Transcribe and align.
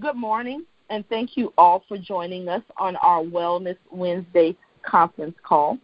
Good 0.00 0.16
morning, 0.16 0.64
and 0.90 1.08
thank 1.08 1.36
you 1.36 1.52
all 1.56 1.84
for 1.86 1.96
joining 1.96 2.48
us 2.48 2.62
on 2.78 2.96
our 2.96 3.22
Wellness 3.22 3.76
Wednesday 3.92 4.56
conference 4.82 5.36
call. 5.44 5.78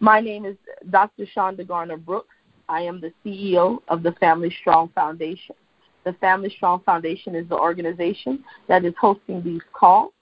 My 0.00 0.20
name 0.20 0.44
is 0.44 0.56
Dr. 0.90 1.24
Shonda 1.34 1.66
Garner 1.66 1.96
Brooks. 1.96 2.34
I 2.68 2.82
am 2.82 3.00
the 3.00 3.10
CEO 3.24 3.78
of 3.88 4.02
the 4.02 4.12
Family 4.20 4.54
Strong 4.60 4.90
Foundation. 4.94 5.56
The 6.04 6.12
Family 6.14 6.52
Strong 6.54 6.82
Foundation 6.84 7.34
is 7.34 7.48
the 7.48 7.56
organization 7.56 8.44
that 8.68 8.84
is 8.84 8.92
hosting 9.00 9.42
these 9.42 9.62
calls. 9.72 10.12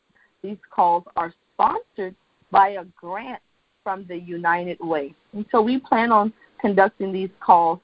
These 0.40 0.58
calls 0.70 1.02
are 1.16 1.34
sponsored 1.54 2.14
by 2.52 2.68
a 2.70 2.84
grant 2.96 3.42
from 3.82 4.06
the 4.06 4.16
United 4.16 4.78
Way. 4.78 5.16
And 5.32 5.44
so 5.50 5.60
we 5.60 5.80
plan 5.80 6.12
on 6.12 6.32
conducting 6.60 7.12
these 7.12 7.30
calls 7.40 7.80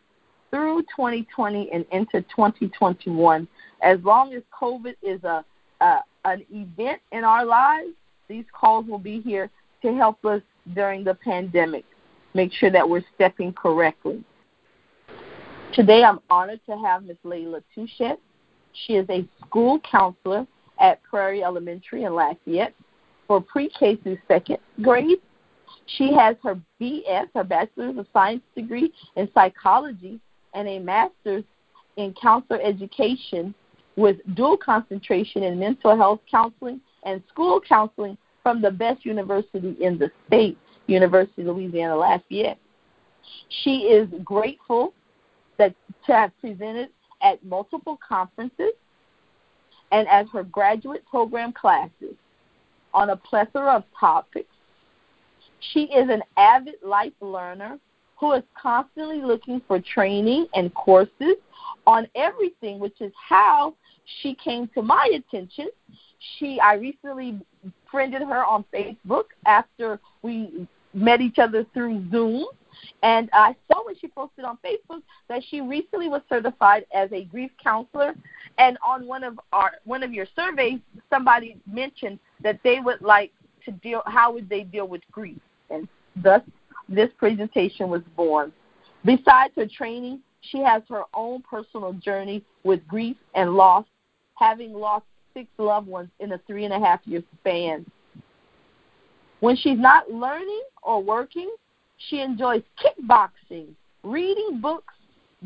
through 0.57 0.81
2020 0.85 1.71
and 1.71 1.85
into 1.93 2.23
2021. 2.23 3.47
As 3.83 3.99
long 4.03 4.33
as 4.33 4.43
COVID 4.59 4.95
is 5.03 5.23
a, 5.23 5.45
a 5.83 5.99
an 6.25 6.45
event 6.51 7.01
in 7.13 7.25
our 7.25 7.45
lives, 7.45 7.91
these 8.27 8.47
calls 8.59 8.87
will 8.87 8.99
be 8.99 9.21
here 9.21 9.51
to 9.83 9.95
help 9.95 10.25
us 10.25 10.41
during 10.75 11.05
the 11.05 11.15
pandemic. 11.15 11.85
Make 12.33 12.53
sure 12.55 12.71
that 12.71 12.89
we're 12.89 13.05
stepping 13.15 13.53
correctly. 13.53 14.25
Today, 15.75 16.03
I'm 16.03 16.21
honored 16.31 16.61
to 16.67 16.77
have 16.79 17.05
Ms. 17.05 17.19
Layla 17.25 17.63
Touchette. 17.77 18.19
She 18.73 18.95
is 18.95 19.07
a 19.11 19.29
school 19.47 19.79
counselor 19.81 20.47
at 20.81 21.03
Prairie 21.03 21.45
Elementary 21.45 22.05
in 22.05 22.15
Lafayette 22.15 22.75
for 23.27 23.43
pre-K 23.43 23.97
through 23.97 24.19
second 24.27 24.59
grade. 24.83 25.19
She 25.85 26.15
has 26.15 26.37
her 26.43 26.59
BS, 26.81 27.27
her 27.35 27.45
Bachelor's 27.45 27.99
of 27.99 28.07
Science 28.13 28.43
degree 28.57 28.91
in 29.17 29.29
psychology 29.35 30.19
and 30.57 30.67
a 30.67 30.79
master's 30.81 31.45
in 31.97 32.15
counselor 32.21 32.61
education 32.61 33.55
with 33.95 34.17
dual 34.35 34.57
concentration 34.57 35.43
in 35.45 35.59
mental 35.59 35.97
health 35.97 36.21
counseling 36.29 36.81
and 37.05 37.23
school 37.29 37.61
counseling 37.61 38.19
from 38.43 38.61
the 38.61 38.71
best 38.71 39.05
university 39.05 39.77
in 39.81 39.99
the 39.99 40.11
state, 40.27 40.59
University 40.87 41.43
of 41.43 41.49
Louisiana 41.49 41.97
Lafayette. 41.97 42.59
She 43.63 43.83
is 43.83 44.09
grateful 44.25 44.93
that 45.59 45.75
to 46.07 46.13
have 46.13 46.33
presented 46.41 46.89
at 47.23 47.45
multiple 47.45 47.99
conferences 48.07 48.73
and 49.93 50.09
at 50.09 50.29
her 50.29 50.43
graduate 50.43 51.05
program 51.09 51.53
classes 51.53 52.15
on 52.95 53.11
a 53.11 53.17
plethora 53.17 53.73
of 53.77 53.85
topics. 53.99 54.49
She 55.73 55.85
is 55.85 56.09
an 56.09 56.23
avid 56.37 56.77
life 56.83 57.13
learner 57.21 57.79
who 58.17 58.33
is 58.33 58.43
constantly 58.61 59.21
looking 59.23 59.61
for 59.67 59.81
training 59.81 60.47
and 60.55 60.73
courses 60.75 61.37
on 61.87 62.09
everything, 62.15 62.79
which 62.79 63.01
is 63.01 63.13
how 63.17 63.75
she 64.21 64.35
came 64.35 64.69
to 64.69 64.83
my 64.83 65.09
attention. 65.15 65.69
She 66.39 66.59
I 66.61 66.75
recently 66.75 67.41
friended 67.91 68.23
her 68.23 68.45
on 68.45 68.65
Facebook 68.75 69.25
after 69.47 70.01
we 70.23 70.67
met 70.95 71.21
each 71.21 71.39
other 71.39 71.65
through 71.75 72.11
Zoom. 72.11 72.47
And 73.03 73.31
I 73.33 73.55
saw 73.69 73.85
when 73.85 73.97
she 73.99 74.09
posted 74.09 74.45
on 74.45 74.59
Facebook 74.65 75.03
that 75.29 75.43
she 75.49 75.61
recently 75.61 76.09
was 76.09 76.23
certified 76.29 76.85
as 76.95 77.11
a 77.13 77.25
grief 77.25 77.51
counselor. 77.63 78.15
And 78.59 78.77
on 78.87 79.07
one 79.07 79.25
of 79.25 79.41
our 79.53 79.73
one 79.85 80.03
of 80.03 80.13
your 80.13 80.27
surveys, 80.35 80.81
somebody 81.11 81.59
mentioned 81.71 82.19
that 82.43 82.61
they 82.65 82.81
would 82.81 83.01
like 83.01 83.33
to 83.65 83.73
deal 83.73 84.03
how 84.07 84.33
would 84.33 84.49
they 84.49 84.63
deal 84.63 84.89
with 84.89 85.03
grief, 85.11 85.39
and 85.71 85.89
thus 86.17 86.41
this 86.89 87.11
presentation 87.19 87.89
was 87.89 88.03
born. 88.17 88.53
Besides 89.05 89.53
her 89.57 89.67
training, 89.67 90.21
she 90.41 90.59
has 90.59 90.83
her 90.89 91.03
own 91.15 91.43
personal 91.43 91.93
journey 91.95 92.45
with 92.65 92.87
grief 92.87 93.17
and 93.35 93.55
loss, 93.55 93.85
having 94.35 94.73
lost 94.73 95.05
six 95.35 95.49
loved 95.59 95.87
ones 95.87 96.09
in 96.21 96.33
a 96.33 96.41
three 96.47 96.65
and 96.65 96.73
a 96.73 96.79
half 96.79 97.01
year 97.05 97.23
span. 97.41 97.85
When 99.41 99.57
she's 99.57 99.79
not 99.79 100.11
learning 100.11 100.63
or 100.83 101.03
working, 101.03 101.55
she 102.09 102.21
enjoys 102.21 102.63
kickboxing, 102.83 103.69
reading 104.03 104.61
books, 104.61 104.95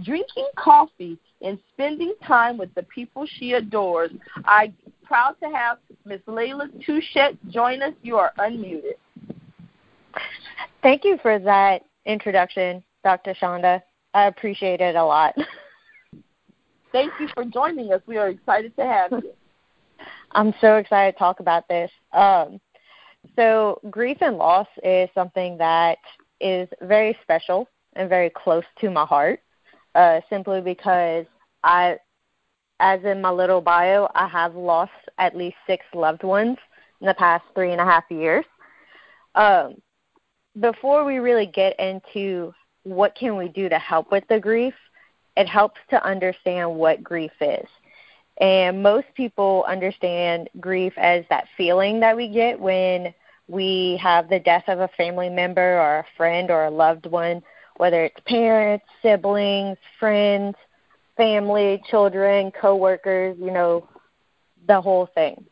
drinking 0.03 0.49
coffee, 0.57 1.19
and 1.43 1.59
spending 1.73 2.15
time 2.27 2.57
with 2.57 2.73
the 2.75 2.83
people 2.85 3.27
she 3.39 3.55
adores. 3.55 4.11
I'm 4.45 4.75
proud 5.05 5.37
to 5.43 5.49
have 5.49 5.79
Miss 6.05 6.21
Layla 6.27 6.69
Touchette 6.87 7.37
join 7.51 7.83
us. 7.83 7.95
You 8.03 8.17
are 8.17 8.33
unmuted. 8.39 8.95
Thank 10.83 11.05
you 11.05 11.19
for 11.23 11.39
that 11.39 11.83
introduction, 12.07 12.83
Dr. 13.05 13.35
Shonda. 13.35 13.83
I 14.15 14.27
appreciate 14.27 14.81
it 14.81 14.97
a 14.97 15.05
lot. 15.05 15.35
Thank 16.93 17.13
you 17.21 17.29
for 17.35 17.45
joining 17.45 17.93
us. 17.93 18.01
We 18.07 18.17
are 18.17 18.29
excited 18.29 18.75
to 18.77 18.85
have 18.85 19.13
you. 19.13 19.33
I'm 20.33 20.55
so 20.61 20.77
excited 20.77 21.13
to 21.13 21.19
talk 21.19 21.41
about 21.41 21.69
this. 21.69 21.91
Um, 22.13 22.61
so, 23.37 23.81
grief 23.91 24.19
and 24.23 24.39
loss 24.39 24.67
is 24.83 25.09
something 25.15 25.59
that 25.59 25.99
is 26.41 26.69
very 26.83 27.17
special 27.23 27.69
and 27.95 28.09
very 28.09 28.31
close 28.31 28.65
to 28.81 28.91
my 28.91 29.05
heart, 29.05 29.41
uh, 29.95 30.21
simply 30.31 30.61
because 30.61 31.27
I, 31.63 31.99
as 32.81 33.05
in 33.05 33.21
my 33.21 33.31
little 33.31 33.61
bio, 33.61 34.09
I 34.15 34.27
have 34.29 34.55
lost 34.55 34.93
at 35.19 35.37
least 35.37 35.57
six 35.67 35.85
loved 35.95 36.23
ones 36.23 36.57
in 37.01 37.07
the 37.07 37.15
past 37.15 37.45
three 37.55 37.73
and 37.73 37.81
a 37.81 37.85
half 37.85 38.05
years. 38.11 38.45
Um, 39.35 39.77
before 40.59 41.05
we 41.05 41.19
really 41.19 41.47
get 41.47 41.79
into 41.79 42.53
what 42.83 43.15
can 43.15 43.37
we 43.37 43.49
do 43.49 43.69
to 43.69 43.79
help 43.79 44.11
with 44.11 44.25
the 44.29 44.41
grief, 44.41 44.75
it 45.37 45.49
helps 45.49 45.81
to 45.91 46.05
understand 46.05 46.75
what 46.75 47.05
grief 47.05 47.33
is. 47.41 47.69
And 48.41 48.83
most 48.83 49.07
people 49.15 49.65
understand 49.69 50.49
grief 50.59 50.95
as 50.97 51.25
that 51.29 51.47
feeling 51.57 52.01
that 52.01 52.17
we 52.17 52.29
get 52.29 52.59
when 52.59 53.15
we 53.49 53.99
have 54.03 54.29
the 54.29 54.41
death 54.41 54.65
of 54.69 54.81
a 54.81 54.89
family 54.97 55.29
member 55.29 55.79
or 55.79 55.99
a 55.99 56.07
friend 56.17 56.51
or 56.51 56.65
a 56.65 56.71
loved 56.71 57.07
one, 57.07 57.43
whether 57.77 58.05
it's 58.05 58.21
parents, 58.27 58.87
siblings, 59.03 59.77
friends, 59.99 60.57
family, 61.17 61.83
children, 61.91 62.51
coworkers, 62.51 63.37
you 63.39 63.51
know, 63.51 63.87
the 64.67 64.81
whole 64.81 65.07
thing. 65.15 65.45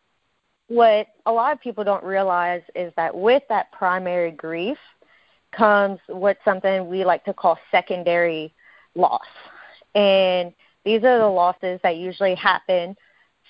What 0.69 1.09
a 1.27 1.33
lot 1.33 1.53
of 1.53 1.61
people 1.61 1.85
don't 1.85 2.05
realize 2.05 2.63
is 2.75 2.93
that 2.97 3.15
with 3.15 3.43
that 3.49 3.73
primary 3.73 4.31
grief 4.31 4.79
comes 5.53 5.99
what's 6.09 6.45
something 6.45 6.89
we 6.89 7.05
like 7.05 7.25
to 7.25 7.33
call 7.33 7.59
secondary 7.71 8.53
loss. 8.95 9.27
And 9.95 10.53
these 10.85 11.03
are 11.05 11.19
the 11.19 11.27
losses 11.27 11.81
that 11.83 11.97
usually 11.97 12.35
happen 12.35 12.97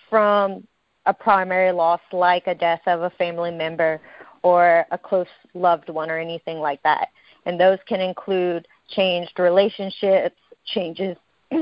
from 0.09 0.67
a 1.07 1.15
primary 1.15 1.73
loss 1.73 2.01
like 2.13 2.47
a 2.47 2.55
death 2.55 2.83
of 2.87 3.03
a 3.03 3.11
family 3.11 3.51
member 3.51 4.01
or 4.43 4.87
a 4.93 4.99
close 4.99 5.27
loved 5.55 5.89
one 5.89 6.11
or 6.11 6.19
anything 6.19 6.59
like 6.59 6.83
that. 6.85 7.09
And 7.47 7.59
those 7.59 7.79
can 7.87 8.01
include 8.01 8.69
changed 8.89 9.39
relationships, 9.39 10.37
changes 10.65 11.17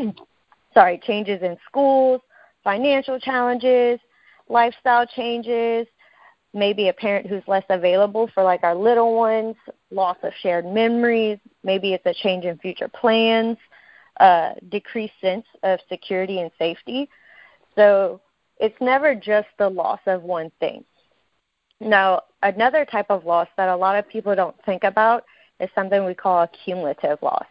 sorry, 0.74 1.00
changes 1.06 1.42
in 1.42 1.56
schools, 1.66 2.20
financial 2.62 3.18
challenges, 3.18 3.98
lifestyle 4.48 5.06
changes, 5.06 5.86
maybe 6.54 6.88
a 6.88 6.92
parent 6.92 7.26
who's 7.26 7.42
less 7.46 7.64
available 7.68 8.28
for 8.32 8.42
like 8.42 8.62
our 8.62 8.74
little 8.74 9.14
ones, 9.14 9.56
loss 9.90 10.16
of 10.22 10.32
shared 10.42 10.64
memories, 10.64 11.38
maybe 11.62 11.92
it's 11.92 12.06
a 12.06 12.14
change 12.14 12.44
in 12.44 12.58
future 12.58 12.88
plans, 12.88 13.58
uh, 14.20 14.52
decreased 14.70 15.20
sense 15.20 15.44
of 15.62 15.78
security 15.88 16.40
and 16.40 16.50
safety. 16.58 17.08
So 17.74 18.20
it's 18.58 18.80
never 18.80 19.14
just 19.14 19.48
the 19.58 19.68
loss 19.68 20.00
of 20.06 20.22
one 20.22 20.50
thing. 20.60 20.84
Now, 21.78 22.22
another 22.42 22.86
type 22.86 23.10
of 23.10 23.26
loss 23.26 23.48
that 23.56 23.68
a 23.68 23.76
lot 23.76 23.98
of 23.98 24.08
people 24.08 24.34
don't 24.34 24.56
think 24.64 24.84
about 24.84 25.24
is 25.60 25.68
something 25.74 26.04
we 26.04 26.14
call 26.14 26.42
a 26.42 26.48
cumulative 26.64 27.18
loss. 27.20 27.46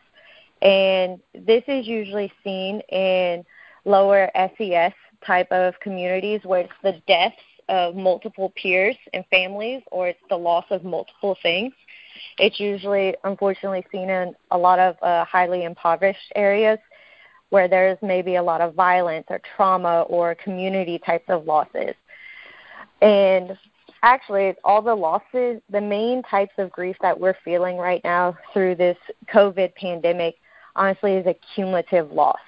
And 0.61 1.19
this 1.34 1.64
is 1.67 1.85
usually 1.85 2.31
seen 2.43 2.81
in 2.90 3.46
lower 3.84 4.31
SES 4.58 4.93
type 5.25 5.51
of 5.51 5.73
communities 5.79 6.41
where 6.43 6.61
it's 6.61 6.73
the 6.83 7.01
deaths 7.07 7.35
of 7.69 7.95
multiple 7.95 8.53
peers 8.55 8.95
and 9.13 9.25
families 9.31 9.81
or 9.91 10.07
it's 10.07 10.19
the 10.29 10.35
loss 10.35 10.66
of 10.69 10.83
multiple 10.83 11.37
things. 11.41 11.73
It's 12.37 12.59
usually, 12.59 13.16
unfortunately, 13.23 13.85
seen 13.91 14.09
in 14.09 14.35
a 14.51 14.57
lot 14.57 14.79
of 14.79 14.95
uh, 15.01 15.25
highly 15.25 15.63
impoverished 15.63 16.31
areas 16.35 16.79
where 17.49 17.67
there's 17.67 17.97
maybe 18.01 18.35
a 18.35 18.43
lot 18.43 18.61
of 18.61 18.73
violence 18.73 19.25
or 19.29 19.39
trauma 19.55 20.01
or 20.03 20.35
community 20.35 20.99
types 20.99 21.25
of 21.29 21.45
losses. 21.45 21.95
And 23.01 23.57
actually, 24.03 24.55
all 24.63 24.81
the 24.81 24.95
losses, 24.95 25.61
the 25.69 25.81
main 25.81 26.23
types 26.23 26.53
of 26.57 26.72
grief 26.72 26.95
that 27.01 27.19
we're 27.19 27.35
feeling 27.43 27.77
right 27.77 28.01
now 28.03 28.37
through 28.53 28.75
this 28.75 28.97
COVID 29.33 29.75
pandemic, 29.75 30.35
honestly, 30.75 31.13
is 31.13 31.25
a 31.25 31.35
cumulative 31.53 32.11
loss 32.11 32.39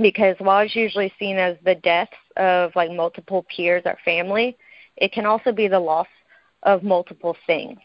because 0.00 0.36
while 0.38 0.64
it's 0.64 0.76
usually 0.76 1.12
seen 1.18 1.36
as 1.36 1.56
the 1.64 1.74
deaths 1.76 2.12
of 2.36 2.72
like 2.74 2.90
multiple 2.90 3.44
peers 3.54 3.82
or 3.84 3.96
family, 4.04 4.56
it 4.96 5.12
can 5.12 5.26
also 5.26 5.52
be 5.52 5.68
the 5.68 5.78
loss 5.78 6.08
of 6.62 6.82
multiple 6.82 7.36
things. 7.46 7.78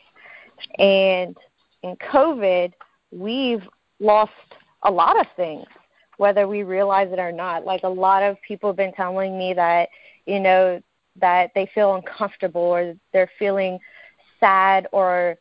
And 0.78 1.36
in 1.84 1.96
COVID, 1.98 2.74
we've 3.12 3.64
lost 4.00 4.32
a 4.84 4.92
lot 4.92 5.20
of 5.20 5.28
things. 5.36 5.66
whether 6.18 6.48
we 6.48 6.64
realize 6.64 7.12
it 7.12 7.20
or 7.20 7.32
not. 7.32 7.66
Like 7.66 7.84
a 7.84 7.90
lot 7.90 8.24
of 8.24 8.38
people 8.48 8.70
have 8.70 8.78
been 8.78 8.94
telling 8.94 9.38
me 9.38 9.54
that, 9.54 9.90
you 10.26 10.40
know, 10.40 10.82
that 11.20 11.52
they 11.56 11.70
feel 11.74 11.96
uncomfortable 11.96 12.62
or 12.62 12.96
they're 13.14 13.32
feeling 13.38 13.80
sad 14.40 14.88
or 14.92 15.38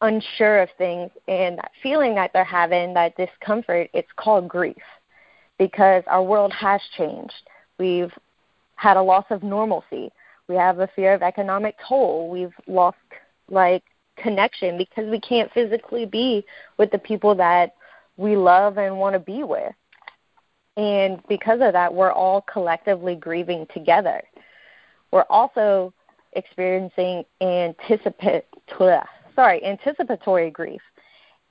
unsure 0.00 0.62
of 0.62 0.68
things 0.78 1.10
and 1.28 1.58
that 1.58 1.70
feeling 1.82 2.14
that 2.16 2.32
they're 2.32 2.44
having 2.44 2.92
that 2.94 3.16
discomfort 3.16 3.88
it's 3.94 4.10
called 4.16 4.48
grief 4.48 4.82
because 5.62 6.02
our 6.08 6.24
world 6.24 6.52
has 6.52 6.80
changed. 6.98 7.48
We've 7.78 8.12
had 8.74 8.96
a 8.96 9.02
loss 9.02 9.24
of 9.30 9.44
normalcy. 9.44 10.10
We 10.48 10.56
have 10.56 10.80
a 10.80 10.88
fear 10.88 11.14
of 11.14 11.22
economic 11.22 11.76
toll. 11.88 12.28
We've 12.28 12.54
lost 12.66 12.96
like 13.48 13.84
connection 14.16 14.76
because 14.76 15.08
we 15.08 15.20
can't 15.20 15.52
physically 15.52 16.04
be 16.04 16.44
with 16.78 16.90
the 16.90 16.98
people 16.98 17.36
that 17.36 17.74
we 18.16 18.36
love 18.36 18.76
and 18.76 18.98
want 18.98 19.14
to 19.14 19.20
be 19.20 19.44
with. 19.44 19.72
And 20.76 21.22
because 21.28 21.60
of 21.62 21.72
that 21.74 21.94
we're 21.94 22.12
all 22.12 22.44
collectively 22.52 23.14
grieving 23.14 23.66
together. 23.72 24.20
We're 25.12 25.26
also 25.30 25.94
experiencing 26.32 27.24
anticipate 27.40 28.46
sorry, 29.36 29.64
anticipatory 29.64 30.50
grief. 30.50 30.82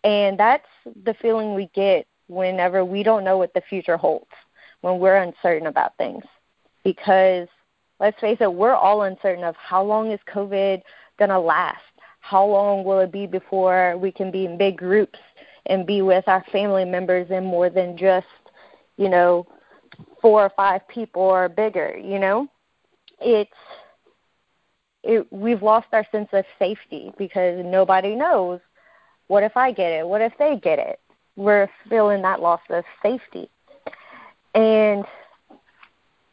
And 0.04 0.38
that's 0.38 0.68
the 1.06 1.14
feeling 1.22 1.54
we 1.54 1.70
get 1.74 2.08
whenever 2.32 2.86
we 2.86 3.04
don't 3.04 3.24
know 3.24 3.38
what 3.38 3.54
the 3.54 3.62
future 3.62 3.98
holds, 3.98 4.32
when 4.82 5.00
we're 5.00 5.18
uncertain 5.18 5.68
about 5.68 5.98
things. 5.98 6.24
Because 6.84 7.48
let's 8.00 8.20
face 8.20 8.38
it, 8.40 8.52
we're 8.52 8.74
all 8.74 9.04
uncertain 9.04 9.44
of 9.44 9.56
how 9.56 9.84
long 9.84 10.12
is 10.12 10.20
COVID 10.34 10.82
going 11.20 11.30
to 11.30 11.40
last? 11.40 11.82
How 12.22 12.46
long 12.46 12.84
will 12.84 13.00
it 13.00 13.12
be 13.12 13.28
before 13.28 13.98
we 13.98 14.12
can 14.12 14.32
be 14.32 14.46
in 14.46 14.58
big 14.58 14.78
groups 14.78 15.20
and 15.66 15.86
be 15.86 16.02
with 16.02 16.28
our 16.28 16.44
family 16.52 16.86
members 16.86 17.30
in 17.30 17.44
more 17.44 17.70
than 17.70 17.98
just, 17.98 18.28
you 18.98 19.10
know, 19.10 19.46
four 20.22 20.44
or 20.44 20.52
five 20.56 20.88
people 20.88 21.22
or 21.22 21.50
bigger, 21.50 21.98
you 21.98 22.18
know? 22.18 22.48
It's 23.20 23.52
it, 25.04 25.28
we've 25.32 25.64
lost 25.64 25.88
our 25.94 26.06
sense 26.12 26.30
of 26.32 26.46
safety 26.60 27.12
because 27.18 27.64
nobody 27.66 28.16
knows 28.16 28.60
what 29.28 29.44
if 29.44 29.56
I 29.56 29.72
get 29.72 29.92
it? 29.92 30.08
What 30.08 30.22
if 30.22 30.34
they 30.38 30.58
get 30.58 30.78
it? 30.78 31.00
We're 31.36 31.70
feeling 31.90 32.22
that 32.24 32.42
loss 32.42 32.62
of 32.70 32.84
safety. 33.02 33.50
And 34.54 35.06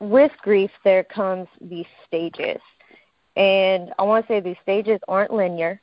with 0.01 0.33
grief, 0.43 0.71
there 0.85 1.05
comes 1.05 1.49
these 1.61 1.87
stages. 2.07 2.61
And 3.37 3.93
I 3.99 4.03
want 4.03 4.27
to 4.27 4.33
say 4.33 4.41
these 4.41 4.57
stages 4.63 5.01
aren't 5.07 5.33
linear. 5.33 5.81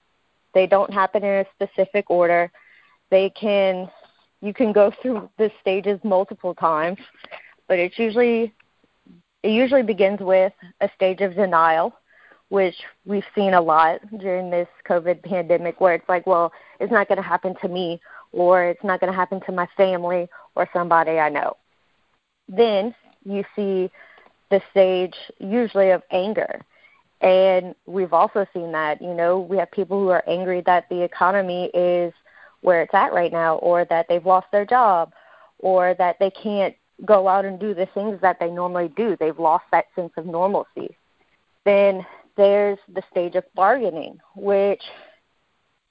They 0.53 0.67
don't 0.67 0.93
happen 0.93 1.23
in 1.23 1.45
a 1.45 1.45
specific 1.53 2.09
order. 2.09 2.51
They 3.09 3.29
can, 3.29 3.89
you 4.41 4.53
can 4.53 4.73
go 4.73 4.91
through 5.01 5.29
the 5.37 5.51
stages 5.61 5.99
multiple 6.03 6.53
times, 6.53 6.99
but 7.67 7.79
it's 7.79 7.97
usually, 7.97 8.53
it 9.43 9.51
usually 9.51 9.83
begins 9.83 10.19
with 10.19 10.53
a 10.81 10.89
stage 10.95 11.21
of 11.21 11.35
denial 11.35 11.93
which 12.49 12.75
we've 13.05 13.23
seen 13.33 13.53
a 13.53 13.61
lot 13.61 13.99
during 14.19 14.49
this 14.49 14.67
COVID 14.87 15.23
pandemic, 15.23 15.81
where 15.81 15.95
it's 15.95 16.07
like, 16.07 16.27
well, 16.27 16.51
it's 16.79 16.91
not 16.91 17.07
going 17.07 17.17
to 17.17 17.23
happen 17.23 17.55
to 17.61 17.67
me, 17.67 17.99
or 18.35 18.65
it's 18.65 18.83
not 18.83 18.99
going 18.99 19.11
to 19.11 19.17
happen 19.17 19.39
to 19.45 19.51
my 19.51 19.67
family 19.77 20.27
or 20.55 20.69
somebody 20.73 21.17
I 21.19 21.29
know. 21.29 21.55
Then 22.47 22.93
you 23.23 23.43
see 23.55 23.89
the 24.51 24.61
stage 24.69 25.15
usually 25.39 25.89
of 25.89 26.03
anger. 26.11 26.61
And 27.21 27.73
we've 27.85 28.13
also 28.13 28.45
seen 28.53 28.71
that, 28.73 29.01
you 29.01 29.13
know, 29.13 29.39
we 29.39 29.57
have 29.57 29.71
people 29.71 29.99
who 29.99 30.09
are 30.09 30.23
angry 30.27 30.61
that 30.65 30.87
the 30.89 31.01
economy 31.01 31.71
is 31.73 32.13
where 32.61 32.81
it's 32.81 32.93
at 32.93 33.13
right 33.13 33.31
now, 33.31 33.55
or 33.57 33.85
that 33.85 34.07
they've 34.09 34.25
lost 34.25 34.47
their 34.51 34.65
job, 34.65 35.13
or 35.59 35.93
that 35.95 36.17
they 36.19 36.29
can't 36.29 36.75
go 37.05 37.27
out 37.27 37.45
and 37.45 37.59
do 37.59 37.73
the 37.73 37.87
things 37.93 38.19
that 38.21 38.39
they 38.39 38.49
normally 38.49 38.91
do. 38.95 39.15
They've 39.19 39.39
lost 39.39 39.65
that 39.71 39.85
sense 39.95 40.11
of 40.17 40.25
normalcy. 40.25 40.95
Then 41.63 42.05
there's 42.37 42.79
the 42.93 43.03
stage 43.11 43.35
of 43.35 43.43
bargaining, 43.55 44.19
which 44.35 44.81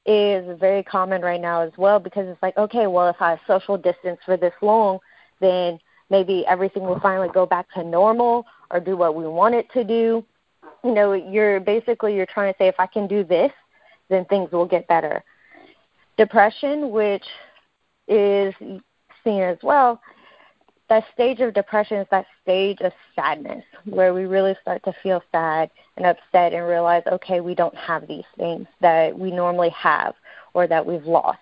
is 0.06 0.58
very 0.60 0.82
common 0.82 1.22
right 1.22 1.40
now 1.40 1.62
as 1.62 1.72
well 1.76 1.98
because 1.98 2.26
it's 2.28 2.42
like, 2.42 2.56
okay, 2.56 2.86
well, 2.86 3.08
if 3.08 3.20
I 3.20 3.40
social 3.46 3.78
distance 3.78 4.18
for 4.24 4.36
this 4.36 4.52
long, 4.60 4.98
then 5.40 5.78
maybe 6.10 6.44
everything 6.46 6.82
will 6.82 7.00
finally 7.00 7.30
go 7.32 7.46
back 7.46 7.66
to 7.74 7.82
normal 7.82 8.44
or 8.70 8.80
do 8.80 8.96
what 8.96 9.14
we 9.14 9.26
want 9.26 9.54
it 9.54 9.70
to 9.72 9.84
do. 9.84 10.24
You 10.82 10.94
know, 10.94 11.12
you're 11.14 11.60
basically 11.60 12.14
you're 12.14 12.26
trying 12.26 12.52
to 12.52 12.58
say 12.58 12.68
if 12.68 12.78
I 12.78 12.86
can 12.86 13.06
do 13.06 13.24
this, 13.24 13.50
then 14.10 14.24
things 14.26 14.52
will 14.52 14.66
get 14.66 14.86
better. 14.86 15.24
Depression, 16.18 16.90
which 16.90 17.24
is 18.06 18.54
seen 19.24 19.42
as 19.42 19.58
well, 19.62 20.00
that 20.88 21.04
stage 21.12 21.40
of 21.40 21.54
depression 21.54 21.98
is 21.98 22.06
that 22.10 22.26
stage 22.42 22.78
of 22.81 22.92
sadness 23.14 23.64
where 23.84 24.12
we 24.12 24.25
really 24.25 24.54
start 24.60 24.82
to 24.84 24.92
feel 25.02 25.22
sad 25.32 25.70
and 25.96 26.06
upset 26.06 26.52
and 26.52 26.66
realize, 26.66 27.02
okay, 27.10 27.40
we 27.40 27.54
don't 27.54 27.76
have 27.76 28.06
these 28.06 28.25
things 28.36 28.66
that 28.81 29.19
we 29.19 29.31
normally 29.31 29.70
have 29.70 30.14
or 30.52 30.66
that 30.66 30.84
we've 30.84 31.04
lost. 31.04 31.38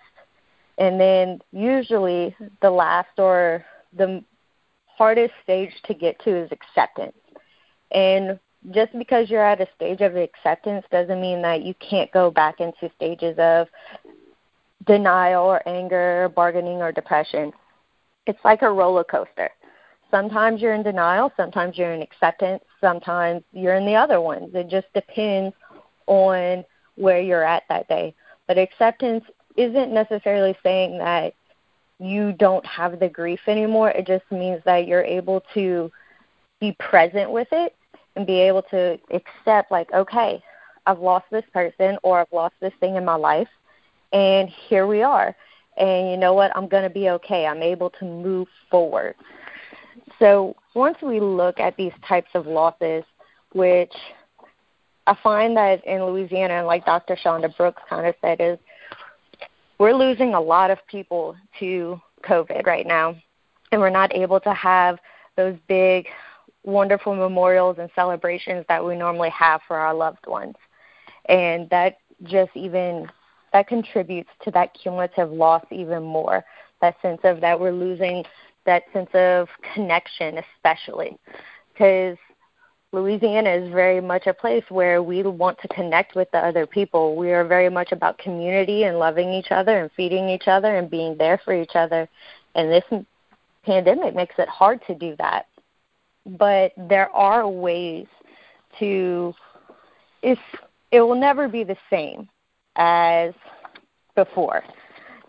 And 0.77 0.99
then 0.99 1.41
usually 1.51 2.35
the 2.61 2.71
last 2.71 3.09
or 3.17 3.65
the 3.95 4.23
hardest 4.87 5.33
stage 5.43 5.71
to 5.85 5.93
get 5.93 6.19
to 6.23 6.35
is 6.35 6.51
acceptance. 6.51 7.17
And 7.91 8.39
just 8.71 8.97
because 8.97 9.29
you're 9.29 9.45
at 9.45 9.59
a 9.59 9.67
stage 9.75 10.01
of 10.01 10.15
acceptance 10.15 10.85
doesn't 10.89 11.19
mean 11.19 11.41
that 11.41 11.63
you 11.63 11.73
can't 11.75 12.11
go 12.11 12.31
back 12.31 12.61
into 12.61 12.89
stages 12.95 13.35
of 13.37 13.67
denial 14.85 15.43
or 15.43 15.67
anger, 15.67 16.25
or 16.25 16.29
bargaining 16.29 16.81
or 16.81 16.91
depression 16.91 17.51
it's 18.25 18.43
like 18.43 18.61
a 18.61 18.71
roller 18.71 19.03
coaster. 19.03 19.49
Sometimes 20.11 20.61
you're 20.61 20.73
in 20.73 20.83
denial, 20.83 21.31
sometimes 21.35 21.77
you're 21.77 21.93
in 21.93 22.01
acceptance, 22.01 22.63
sometimes 22.79 23.43
you're 23.51 23.75
in 23.75 23.85
the 23.85 23.95
other 23.95 24.21
ones. 24.21 24.51
It 24.53 24.69
just 24.69 24.87
depends 24.93 25.55
on 26.05 26.63
where 26.95 27.21
you're 27.21 27.43
at 27.43 27.63
that 27.69 27.87
day. 27.87 28.13
But 28.47 28.57
acceptance 28.57 29.23
isn't 29.57 29.93
necessarily 29.93 30.55
saying 30.61 30.99
that 30.99 31.33
you 31.99 32.33
don't 32.33 32.65
have 32.65 32.99
the 32.99 33.09
grief 33.09 33.39
anymore. 33.47 33.89
It 33.89 34.05
just 34.05 34.25
means 34.31 34.61
that 34.65 34.87
you're 34.87 35.03
able 35.03 35.41
to 35.53 35.91
be 36.59 36.75
present 36.79 37.31
with 37.31 37.47
it 37.51 37.75
and 38.15 38.27
be 38.27 38.39
able 38.41 38.61
to 38.63 38.99
accept, 39.11 39.71
like, 39.71 39.91
okay, 39.93 40.43
I've 40.85 40.99
lost 40.99 41.25
this 41.31 41.45
person 41.53 41.97
or 42.03 42.19
I've 42.19 42.31
lost 42.31 42.55
this 42.59 42.73
thing 42.79 42.95
in 42.95 43.05
my 43.05 43.15
life, 43.15 43.47
and 44.11 44.47
here 44.47 44.85
we 44.85 45.01
are 45.01 45.35
and 45.77 46.09
you 46.09 46.17
know 46.17 46.33
what? 46.33 46.55
I'm 46.55 46.67
going 46.67 46.83
to 46.83 46.89
be 46.89 47.09
okay. 47.09 47.45
I'm 47.45 47.63
able 47.63 47.89
to 47.91 48.05
move 48.05 48.47
forward. 48.69 49.15
So 50.19 50.55
once 50.73 50.97
we 51.01 51.19
look 51.19 51.59
at 51.59 51.75
these 51.77 51.93
types 52.07 52.29
of 52.33 52.47
losses 52.47 53.03
which 53.51 53.93
i 55.05 55.15
find 55.21 55.55
that 55.55 55.85
in 55.85 56.03
louisiana 56.03 56.65
like 56.65 56.83
dr 56.85 57.15
shonda 57.23 57.55
brooks 57.55 57.83
kind 57.87 58.07
of 58.07 58.15
said 58.19 58.41
is 58.41 58.57
we're 59.77 59.93
losing 59.93 60.33
a 60.33 60.41
lot 60.41 60.71
of 60.71 60.79
people 60.87 61.35
to 61.59 62.01
covid 62.27 62.65
right 62.65 62.87
now 62.87 63.15
and 63.71 63.79
we're 63.79 63.91
not 63.91 64.15
able 64.15 64.39
to 64.39 64.53
have 64.53 64.97
those 65.35 65.55
big 65.67 66.07
wonderful 66.63 67.15
memorials 67.15 67.77
and 67.79 67.89
celebrations 67.95 68.65
that 68.69 68.83
we 68.83 68.95
normally 68.95 69.29
have 69.31 69.61
for 69.67 69.77
our 69.77 69.93
loved 69.93 70.25
ones. 70.27 70.55
And 71.25 71.69
that 71.69 71.97
just 72.23 72.51
even 72.55 73.09
that 73.53 73.67
contributes 73.67 74.29
to 74.43 74.51
that 74.51 74.73
cumulative 74.73 75.31
loss 75.31 75.63
even 75.71 76.03
more. 76.03 76.43
That 76.81 76.95
sense 77.01 77.21
of 77.23 77.39
that 77.41 77.59
we're 77.59 77.71
losing 77.71 78.23
that 78.65 78.83
sense 78.91 79.09
of 79.13 79.47
connection, 79.73 80.39
especially 80.39 81.17
because 81.71 82.17
Louisiana 82.91 83.49
is 83.49 83.73
very 83.73 83.99
much 83.99 84.27
a 84.27 84.33
place 84.33 84.63
where 84.69 85.01
we 85.01 85.23
want 85.23 85.57
to 85.59 85.67
connect 85.69 86.15
with 86.15 86.29
the 86.31 86.37
other 86.37 86.67
people. 86.67 87.15
We 87.15 87.31
are 87.31 87.43
very 87.43 87.69
much 87.69 87.91
about 87.91 88.19
community 88.19 88.83
and 88.83 88.99
loving 88.99 89.33
each 89.33 89.51
other 89.51 89.79
and 89.79 89.91
feeding 89.97 90.29
each 90.29 90.47
other 90.47 90.77
and 90.77 90.89
being 90.89 91.17
there 91.17 91.39
for 91.43 91.53
each 91.59 91.75
other. 91.75 92.07
And 92.55 92.71
this 92.71 92.83
pandemic 93.65 94.15
makes 94.15 94.35
it 94.37 94.47
hard 94.47 94.79
to 94.87 94.95
do 94.95 95.15
that. 95.17 95.47
But 96.25 96.73
there 96.77 97.09
are 97.09 97.47
ways 97.47 98.05
to 98.79 99.33
it's 100.21 100.41
it 100.91 101.01
will 101.01 101.15
never 101.15 101.47
be 101.47 101.63
the 101.63 101.75
same 101.89 102.29
as 102.75 103.33
before 104.15 104.63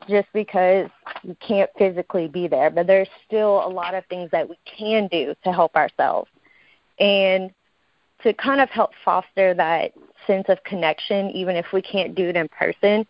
just 0.09 0.29
because 0.33 0.89
we 1.25 1.35
can't 1.37 1.71
physically 1.79 2.29
be 2.29 2.49
there. 2.49 2.71
But 2.71 2.87
there's 2.87 3.09
still 3.27 3.67
a 3.67 3.69
lot 3.69 3.95
of 3.95 4.05
things 4.07 4.31
that 4.33 4.49
we 4.49 4.59
can 4.65 5.09
do 5.09 5.35
to 5.45 5.53
help 5.53 5.75
ourselves. 5.77 6.31
And 6.99 7.51
to 8.23 8.33
kind 8.35 8.61
of 8.61 8.71
help 8.71 8.91
foster 9.05 9.55
that 9.55 9.93
sense 10.27 10.47
of 10.49 10.63
connection, 10.65 11.31
even 11.31 11.57
if 11.57 11.67
we 11.73 11.83
can't 11.83 12.15
do 12.15 12.29
it 12.29 12.37
in 12.37 12.49
person, 12.49 13.07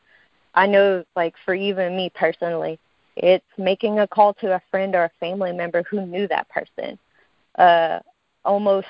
I 0.54 0.66
know, 0.66 1.04
like, 1.16 1.34
for 1.44 1.54
even 1.54 1.96
me 1.96 2.10
personally, 2.14 2.78
it's 3.16 3.44
making 3.58 4.00
a 4.00 4.08
call 4.08 4.34
to 4.34 4.54
a 4.54 4.62
friend 4.70 4.94
or 4.94 5.04
a 5.04 5.10
family 5.20 5.52
member 5.52 5.82
who 5.82 6.06
knew 6.06 6.26
that 6.28 6.48
person. 6.48 6.98
Uh, 7.56 8.00
almost 8.44 8.86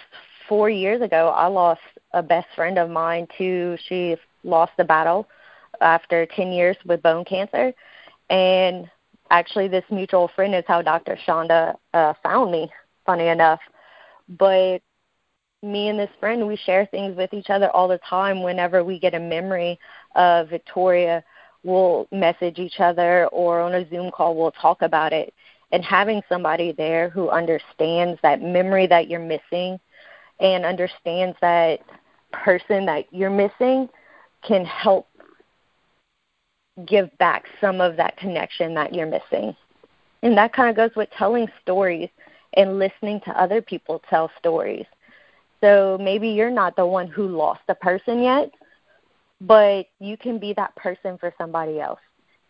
four 0.48 0.70
years 0.70 1.02
ago, 1.02 1.28
I 1.28 1.46
lost 1.46 1.80
a 2.12 2.22
best 2.22 2.48
friend 2.54 2.78
of 2.78 2.90
mine 2.90 3.26
to 3.38 3.76
she 3.86 4.16
lost 4.44 4.72
the 4.76 4.84
battle 4.84 5.28
after 5.80 6.26
10 6.26 6.52
years 6.52 6.76
with 6.84 7.02
bone 7.02 7.24
cancer. 7.24 7.72
And 8.30 8.90
actually, 9.30 9.68
this 9.68 9.84
mutual 9.90 10.28
friend 10.34 10.54
is 10.54 10.64
how 10.66 10.82
Dr. 10.82 11.18
Shonda 11.26 11.76
uh, 11.92 12.14
found 12.22 12.52
me, 12.52 12.70
funny 13.04 13.28
enough. 13.28 13.60
But 14.28 14.80
me 15.62 15.88
and 15.88 15.98
this 15.98 16.10
friend, 16.20 16.46
we 16.46 16.56
share 16.56 16.86
things 16.86 17.16
with 17.16 17.32
each 17.32 17.50
other 17.50 17.70
all 17.70 17.88
the 17.88 18.00
time. 18.08 18.42
Whenever 18.42 18.84
we 18.84 18.98
get 18.98 19.14
a 19.14 19.20
memory 19.20 19.78
of 20.14 20.48
Victoria, 20.48 21.24
we'll 21.64 22.06
message 22.12 22.58
each 22.58 22.78
other 22.78 23.26
or 23.28 23.60
on 23.60 23.74
a 23.74 23.88
Zoom 23.88 24.10
call, 24.10 24.36
we'll 24.36 24.52
talk 24.52 24.82
about 24.82 25.12
it. 25.12 25.32
And 25.72 25.84
having 25.84 26.22
somebody 26.28 26.72
there 26.72 27.08
who 27.08 27.30
understands 27.30 28.20
that 28.22 28.42
memory 28.42 28.86
that 28.86 29.08
you're 29.08 29.18
missing 29.18 29.80
and 30.38 30.64
understands 30.64 31.36
that 31.40 31.80
person 32.32 32.86
that 32.86 33.06
you're 33.12 33.30
missing 33.30 33.88
can 34.46 34.64
help 34.64 35.08
give 36.86 37.16
back 37.18 37.44
some 37.60 37.80
of 37.80 37.96
that 37.96 38.16
connection 38.16 38.74
that 38.74 38.94
you're 38.94 39.06
missing. 39.06 39.54
And 40.22 40.36
that 40.36 40.52
kind 40.52 40.70
of 40.70 40.76
goes 40.76 40.94
with 40.96 41.08
telling 41.16 41.46
stories 41.62 42.08
and 42.54 42.78
listening 42.78 43.20
to 43.24 43.40
other 43.40 43.60
people 43.62 44.02
tell 44.08 44.30
stories. 44.38 44.86
So 45.60 45.98
maybe 46.00 46.28
you're 46.28 46.50
not 46.50 46.76
the 46.76 46.86
one 46.86 47.06
who 47.06 47.28
lost 47.28 47.62
a 47.68 47.74
person 47.74 48.22
yet, 48.22 48.50
but 49.40 49.86
you 50.00 50.16
can 50.16 50.38
be 50.38 50.52
that 50.54 50.74
person 50.76 51.18
for 51.18 51.32
somebody 51.38 51.80
else. 51.80 52.00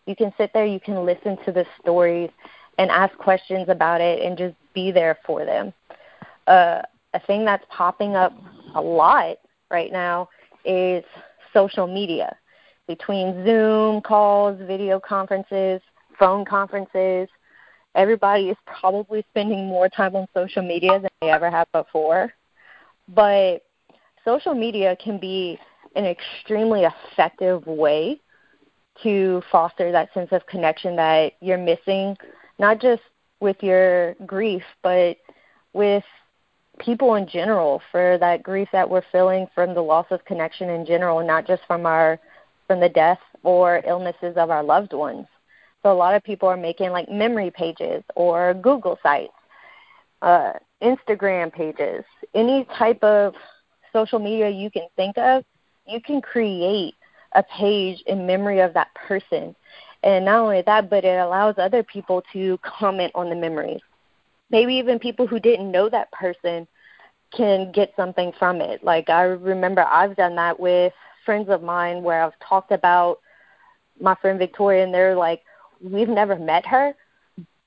You 0.05 0.15
can 0.15 0.33
sit 0.37 0.51
there, 0.53 0.65
you 0.65 0.79
can 0.79 1.05
listen 1.05 1.37
to 1.45 1.51
the 1.51 1.65
stories 1.81 2.29
and 2.77 2.91
ask 2.91 3.17
questions 3.17 3.69
about 3.69 4.01
it 4.01 4.21
and 4.21 4.37
just 4.37 4.55
be 4.73 4.91
there 4.91 5.17
for 5.25 5.45
them. 5.45 5.73
Uh, 6.47 6.81
a 7.13 7.19
thing 7.25 7.45
that's 7.45 7.65
popping 7.69 8.15
up 8.15 8.33
a 8.75 8.81
lot 8.81 9.37
right 9.71 9.91
now 9.91 10.29
is 10.65 11.03
social 11.55 11.87
media 11.87 12.35
between 12.87 13.45
Zoom 13.45 14.01
calls, 14.01 14.59
video 14.67 14.99
conferences, 14.99 15.81
phone 16.19 16.45
conferences. 16.45 17.27
Everybody 17.95 18.49
is 18.49 18.57
probably 18.65 19.25
spending 19.31 19.65
more 19.65 19.89
time 19.89 20.15
on 20.15 20.27
social 20.33 20.61
media 20.61 20.99
than 20.99 21.09
they 21.21 21.29
ever 21.29 21.49
have 21.49 21.71
before. 21.71 22.33
But 23.07 23.63
social 24.23 24.53
media 24.53 24.95
can 24.97 25.19
be 25.19 25.57
an 25.95 26.05
extremely 26.05 26.83
effective 26.83 27.65
way 27.65 28.19
to 29.03 29.41
foster 29.51 29.91
that 29.91 30.13
sense 30.13 30.29
of 30.31 30.45
connection 30.45 30.95
that 30.95 31.33
you're 31.41 31.57
missing, 31.57 32.17
not 32.59 32.81
just 32.81 33.01
with 33.39 33.57
your 33.61 34.15
grief, 34.25 34.63
but 34.81 35.17
with 35.73 36.03
people 36.79 37.15
in 37.15 37.27
general 37.27 37.81
for 37.91 38.17
that 38.19 38.43
grief 38.43 38.67
that 38.71 38.89
we're 38.89 39.03
feeling 39.11 39.47
from 39.53 39.73
the 39.73 39.81
loss 39.81 40.07
of 40.11 40.23
connection 40.25 40.69
in 40.69 40.85
general, 40.85 41.25
not 41.25 41.47
just 41.47 41.63
from 41.67 41.85
our 41.85 42.19
from 42.67 42.79
the 42.79 42.89
death 42.89 43.19
or 43.43 43.81
illnesses 43.85 44.35
of 44.37 44.49
our 44.49 44.63
loved 44.63 44.93
ones. 44.93 45.27
So 45.83 45.91
a 45.91 45.93
lot 45.93 46.15
of 46.15 46.23
people 46.23 46.49
are 46.49 46.57
making 46.57 46.89
like 46.89 47.07
memory 47.09 47.51
pages 47.51 48.03
or 48.15 48.55
Google 48.55 48.97
sites, 49.03 49.33
uh, 50.23 50.53
Instagram 50.81 51.53
pages, 51.53 52.03
any 52.33 52.65
type 52.77 53.03
of 53.03 53.35
social 53.93 54.17
media 54.17 54.49
you 54.49 54.71
can 54.71 54.87
think 54.95 55.15
of, 55.17 55.43
you 55.87 56.01
can 56.01 56.21
create 56.21 56.95
a 57.33 57.43
page 57.43 58.01
in 58.07 58.25
memory 58.25 58.61
of 58.61 58.73
that 58.73 58.87
person. 58.95 59.55
And 60.01 60.25
not 60.25 60.39
only 60.39 60.63
that, 60.63 60.89
but 60.89 61.03
it 61.03 61.19
allows 61.19 61.55
other 61.57 61.83
people 61.83 62.23
to 62.33 62.57
comment 62.63 63.11
on 63.13 63.29
the 63.29 63.35
memories. 63.35 63.81
Maybe 64.55 64.75
even 64.75 64.99
people 64.99 65.27
who 65.27 65.37
didn't 65.37 65.69
know 65.69 65.89
that 65.89 66.09
person 66.13 66.65
can 67.35 67.73
get 67.73 67.91
something 67.97 68.31
from 68.39 68.61
it. 68.61 68.81
Like 68.85 69.09
I 69.09 69.23
remember 69.23 69.83
I've 69.83 70.15
done 70.15 70.33
that 70.37 70.57
with 70.57 70.93
friends 71.25 71.49
of 71.49 71.61
mine 71.61 72.03
where 72.03 72.23
I've 72.23 72.39
talked 72.39 72.71
about 72.71 73.19
my 73.99 74.15
friend 74.15 74.39
Victoria, 74.39 74.85
and 74.85 74.93
they're 74.93 75.13
like, 75.13 75.41
we've 75.81 76.07
never 76.07 76.37
met 76.37 76.65
her, 76.67 76.95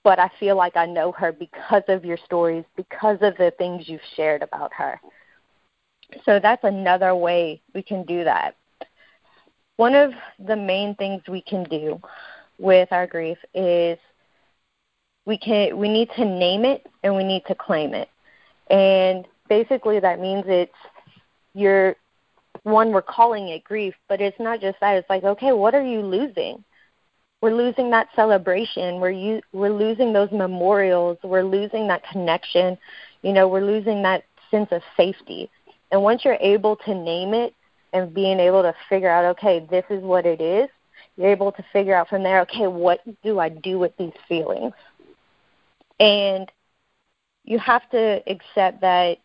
but 0.02 0.18
I 0.18 0.30
feel 0.40 0.56
like 0.56 0.78
I 0.78 0.86
know 0.86 1.12
her 1.12 1.30
because 1.30 1.82
of 1.88 2.06
your 2.06 2.16
stories, 2.24 2.64
because 2.74 3.18
of 3.20 3.36
the 3.36 3.52
things 3.58 3.86
you've 3.86 4.00
shared 4.16 4.42
about 4.42 4.72
her. 4.72 4.98
So 6.24 6.40
that's 6.40 6.64
another 6.64 7.14
way 7.14 7.60
we 7.74 7.82
can 7.82 8.02
do 8.06 8.24
that. 8.24 8.56
One 9.76 9.94
of 9.94 10.12
the 10.38 10.56
main 10.56 10.94
things 10.94 11.20
we 11.28 11.42
can 11.42 11.64
do 11.64 12.00
with 12.58 12.90
our 12.92 13.06
grief 13.06 13.36
is 13.52 13.98
we 15.28 15.36
can 15.36 15.76
we 15.76 15.88
need 15.90 16.08
to 16.16 16.24
name 16.24 16.64
it 16.64 16.86
and 17.04 17.14
we 17.14 17.22
need 17.22 17.44
to 17.46 17.54
claim 17.54 17.92
it. 17.92 18.08
And 18.70 19.28
basically 19.48 20.00
that 20.00 20.18
means 20.18 20.44
it's 20.46 20.72
you're 21.54 21.94
one 22.62 22.92
we're 22.92 23.02
calling 23.02 23.48
it 23.48 23.62
grief, 23.62 23.94
but 24.08 24.22
it's 24.22 24.40
not 24.40 24.60
just 24.60 24.80
that. 24.80 24.96
It's 24.96 25.10
like, 25.10 25.24
okay, 25.24 25.52
what 25.52 25.74
are 25.74 25.84
you 25.84 26.00
losing? 26.00 26.64
We're 27.42 27.54
losing 27.54 27.90
that 27.90 28.08
celebration. 28.16 29.00
We're 29.00 29.10
you, 29.10 29.42
we're 29.52 29.70
losing 29.70 30.14
those 30.14 30.32
memorials. 30.32 31.18
We're 31.22 31.44
losing 31.44 31.86
that 31.88 32.02
connection. 32.10 32.78
You 33.20 33.34
know, 33.34 33.48
we're 33.48 33.64
losing 33.64 34.02
that 34.02 34.24
sense 34.50 34.68
of 34.72 34.80
safety. 34.96 35.50
And 35.92 36.02
once 36.02 36.24
you're 36.24 36.38
able 36.40 36.76
to 36.76 36.94
name 36.94 37.34
it 37.34 37.54
and 37.92 38.14
being 38.14 38.40
able 38.40 38.62
to 38.62 38.74
figure 38.88 39.10
out, 39.10 39.26
okay, 39.36 39.66
this 39.70 39.84
is 39.90 40.02
what 40.02 40.24
it 40.24 40.40
is, 40.40 40.68
you're 41.16 41.30
able 41.30 41.52
to 41.52 41.64
figure 41.72 41.94
out 41.94 42.08
from 42.08 42.22
there, 42.22 42.40
okay, 42.40 42.66
what 42.66 43.00
do 43.22 43.38
I 43.38 43.50
do 43.50 43.78
with 43.78 43.92
these 43.98 44.12
feelings? 44.26 44.72
And 46.00 46.50
you 47.44 47.58
have 47.58 47.88
to 47.90 48.22
accept 48.26 48.80
that 48.82 49.18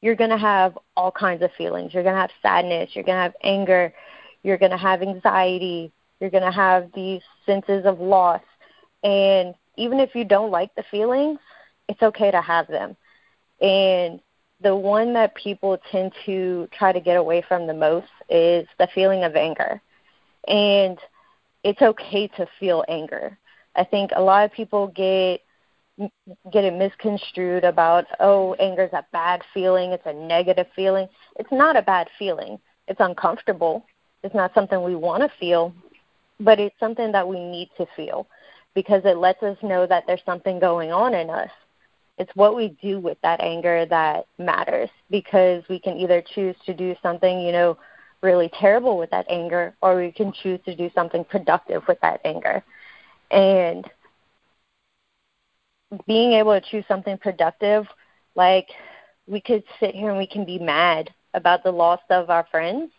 you're 0.00 0.16
going 0.16 0.30
to 0.30 0.38
have 0.38 0.78
all 0.96 1.10
kinds 1.10 1.42
of 1.42 1.50
feelings. 1.58 1.92
You're 1.92 2.02
going 2.02 2.14
to 2.14 2.20
have 2.20 2.30
sadness, 2.42 2.90
you're 2.94 3.04
going 3.04 3.18
to 3.18 3.22
have 3.22 3.34
anger, 3.42 3.92
you're 4.42 4.58
going 4.58 4.70
to 4.70 4.78
have 4.78 5.02
anxiety, 5.02 5.92
you're 6.20 6.30
going 6.30 6.42
to 6.42 6.50
have 6.50 6.90
these 6.94 7.22
senses 7.44 7.84
of 7.84 8.00
loss. 8.00 8.42
And 9.02 9.54
even 9.76 10.00
if 10.00 10.14
you 10.14 10.24
don't 10.24 10.50
like 10.50 10.74
the 10.74 10.84
feelings, 10.90 11.38
it's 11.88 12.02
okay 12.02 12.30
to 12.30 12.40
have 12.40 12.66
them. 12.68 12.96
And 13.60 14.20
the 14.62 14.74
one 14.76 15.12
that 15.14 15.34
people 15.34 15.78
tend 15.90 16.12
to 16.26 16.68
try 16.72 16.92
to 16.92 17.00
get 17.00 17.16
away 17.16 17.42
from 17.46 17.66
the 17.66 17.74
most 17.74 18.08
is 18.28 18.66
the 18.78 18.88
feeling 18.94 19.24
of 19.24 19.36
anger. 19.36 19.80
And 20.48 20.98
it's 21.62 21.82
okay 21.82 22.28
to 22.28 22.46
feel 22.58 22.84
anger. 22.88 23.36
I 23.76 23.84
think 23.84 24.10
a 24.14 24.22
lot 24.22 24.44
of 24.44 24.52
people 24.52 24.88
get 24.88 25.40
get 26.52 26.64
it 26.64 26.74
misconstrued 26.74 27.64
about 27.64 28.06
oh 28.20 28.54
anger 28.54 28.84
is 28.84 28.92
a 28.92 29.04
bad 29.12 29.42
feeling 29.52 29.90
it's 29.92 30.06
a 30.06 30.12
negative 30.12 30.66
feeling. 30.74 31.08
It's 31.36 31.52
not 31.52 31.76
a 31.76 31.82
bad 31.82 32.08
feeling. 32.18 32.58
It's 32.88 33.00
uncomfortable. 33.00 33.84
It's 34.22 34.34
not 34.34 34.54
something 34.54 34.82
we 34.82 34.96
want 34.96 35.22
to 35.22 35.38
feel 35.38 35.74
but 36.40 36.58
it's 36.58 36.78
something 36.80 37.12
that 37.12 37.28
we 37.28 37.38
need 37.38 37.70
to 37.76 37.86
feel 37.94 38.26
because 38.74 39.02
it 39.04 39.18
lets 39.18 39.42
us 39.42 39.58
know 39.62 39.86
that 39.86 40.04
there's 40.06 40.22
something 40.24 40.58
going 40.58 40.90
on 40.90 41.14
in 41.14 41.28
us. 41.28 41.50
It's 42.18 42.34
what 42.34 42.56
we 42.56 42.76
do 42.82 42.98
with 42.98 43.18
that 43.22 43.40
anger 43.40 43.86
that 43.86 44.26
matters 44.38 44.90
because 45.10 45.62
we 45.68 45.78
can 45.78 45.96
either 45.96 46.22
choose 46.34 46.56
to 46.66 46.74
do 46.74 46.94
something 47.02 47.40
you 47.40 47.52
know 47.52 47.78
really 48.22 48.50
terrible 48.58 48.98
with 48.98 49.10
that 49.10 49.26
anger 49.30 49.74
or 49.80 49.96
we 49.96 50.12
can 50.12 50.32
choose 50.32 50.60
to 50.66 50.74
do 50.76 50.90
something 50.94 51.24
productive 51.24 51.82
with 51.88 51.98
that 52.00 52.20
anger. 52.24 52.62
And 53.30 53.88
being 56.06 56.32
able 56.32 56.58
to 56.58 56.66
choose 56.70 56.84
something 56.88 57.18
productive, 57.18 57.86
like 58.34 58.68
we 59.26 59.40
could 59.40 59.64
sit 59.78 59.94
here 59.94 60.10
and 60.10 60.18
we 60.18 60.26
can 60.26 60.44
be 60.44 60.58
mad 60.58 61.10
about 61.34 61.62
the 61.62 61.70
loss 61.70 62.00
of 62.10 62.30
our 62.30 62.46
friends, 62.50 62.90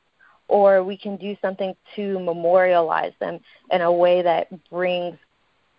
or 0.48 0.84
we 0.84 0.98
can 0.98 1.18
do 1.18 1.36
something 1.42 1.76
to 1.96 2.20
memorialize 2.20 3.14
them 3.20 3.40
in 3.72 3.82
a 3.82 3.92
way 3.92 4.22
that 4.22 4.48
brings 4.70 5.18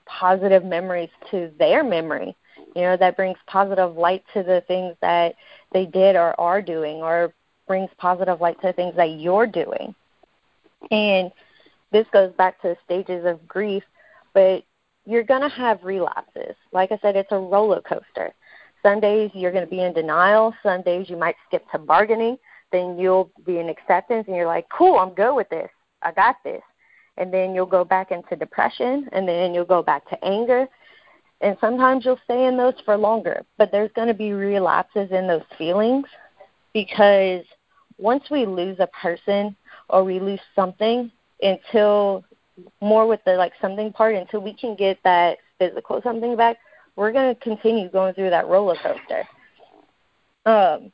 positive 0.06 0.64
memories 0.64 1.10
to 1.30 1.50
their 1.58 1.84
memory. 1.84 2.34
You 2.74 2.82
know, 2.82 2.96
that 2.96 3.16
brings 3.16 3.36
positive 3.46 3.96
light 3.96 4.24
to 4.34 4.42
the 4.42 4.62
things 4.66 4.96
that 5.00 5.34
they 5.72 5.86
did 5.86 6.16
or 6.16 6.38
are 6.40 6.62
doing, 6.62 6.96
or 6.96 7.32
brings 7.66 7.90
positive 7.98 8.40
light 8.40 8.60
to 8.60 8.68
the 8.68 8.72
things 8.72 8.96
that 8.96 9.18
you're 9.18 9.46
doing. 9.46 9.94
And 10.90 11.30
this 11.90 12.06
goes 12.12 12.32
back 12.34 12.60
to 12.62 12.68
the 12.68 12.76
stages 12.84 13.26
of 13.26 13.46
grief, 13.46 13.82
but 14.32 14.64
you're 15.04 15.22
going 15.22 15.42
to 15.42 15.48
have 15.48 15.82
relapses. 15.82 16.54
Like 16.72 16.92
I 16.92 16.98
said, 17.02 17.16
it's 17.16 17.32
a 17.32 17.38
roller 17.38 17.80
coaster. 17.80 18.32
Some 18.82 19.00
days 19.00 19.30
you're 19.34 19.52
going 19.52 19.64
to 19.64 19.70
be 19.70 19.82
in 19.82 19.92
denial. 19.92 20.54
Some 20.62 20.82
days 20.82 21.08
you 21.08 21.16
might 21.16 21.36
skip 21.46 21.64
to 21.72 21.78
bargaining. 21.78 22.36
Then 22.72 22.98
you'll 22.98 23.30
be 23.44 23.58
in 23.58 23.68
acceptance 23.68 24.24
and 24.26 24.36
you're 24.36 24.46
like, 24.46 24.66
cool, 24.68 24.98
I'm 24.98 25.14
good 25.14 25.34
with 25.34 25.48
this. 25.50 25.68
I 26.02 26.12
got 26.12 26.36
this. 26.44 26.62
And 27.16 27.32
then 27.32 27.54
you'll 27.54 27.66
go 27.66 27.84
back 27.84 28.10
into 28.10 28.34
depression 28.36 29.08
and 29.12 29.28
then 29.28 29.54
you'll 29.54 29.64
go 29.64 29.82
back 29.82 30.08
to 30.08 30.24
anger. 30.24 30.66
And 31.40 31.56
sometimes 31.60 32.04
you'll 32.04 32.20
stay 32.24 32.46
in 32.46 32.56
those 32.56 32.74
for 32.84 32.96
longer. 32.96 33.44
But 33.58 33.70
there's 33.70 33.90
going 33.94 34.08
to 34.08 34.14
be 34.14 34.32
relapses 34.32 35.10
in 35.10 35.26
those 35.26 35.42
feelings 35.58 36.06
because 36.72 37.44
once 37.98 38.24
we 38.30 38.46
lose 38.46 38.78
a 38.80 38.88
person 38.88 39.54
or 39.88 40.02
we 40.02 40.18
lose 40.18 40.40
something 40.56 41.10
until 41.42 42.24
more 42.80 43.06
with 43.06 43.20
the 43.24 43.34
like 43.34 43.52
something 43.60 43.92
part 43.92 44.14
until 44.14 44.40
we 44.40 44.54
can 44.54 44.74
get 44.74 44.98
that 45.04 45.38
physical 45.58 46.00
something 46.02 46.36
back, 46.36 46.56
we're 46.96 47.12
to 47.12 47.34
continue 47.40 47.88
going 47.88 48.14
through 48.14 48.30
that 48.30 48.46
roller 48.48 48.76
coaster. 48.76 49.24
Um, 50.44 50.92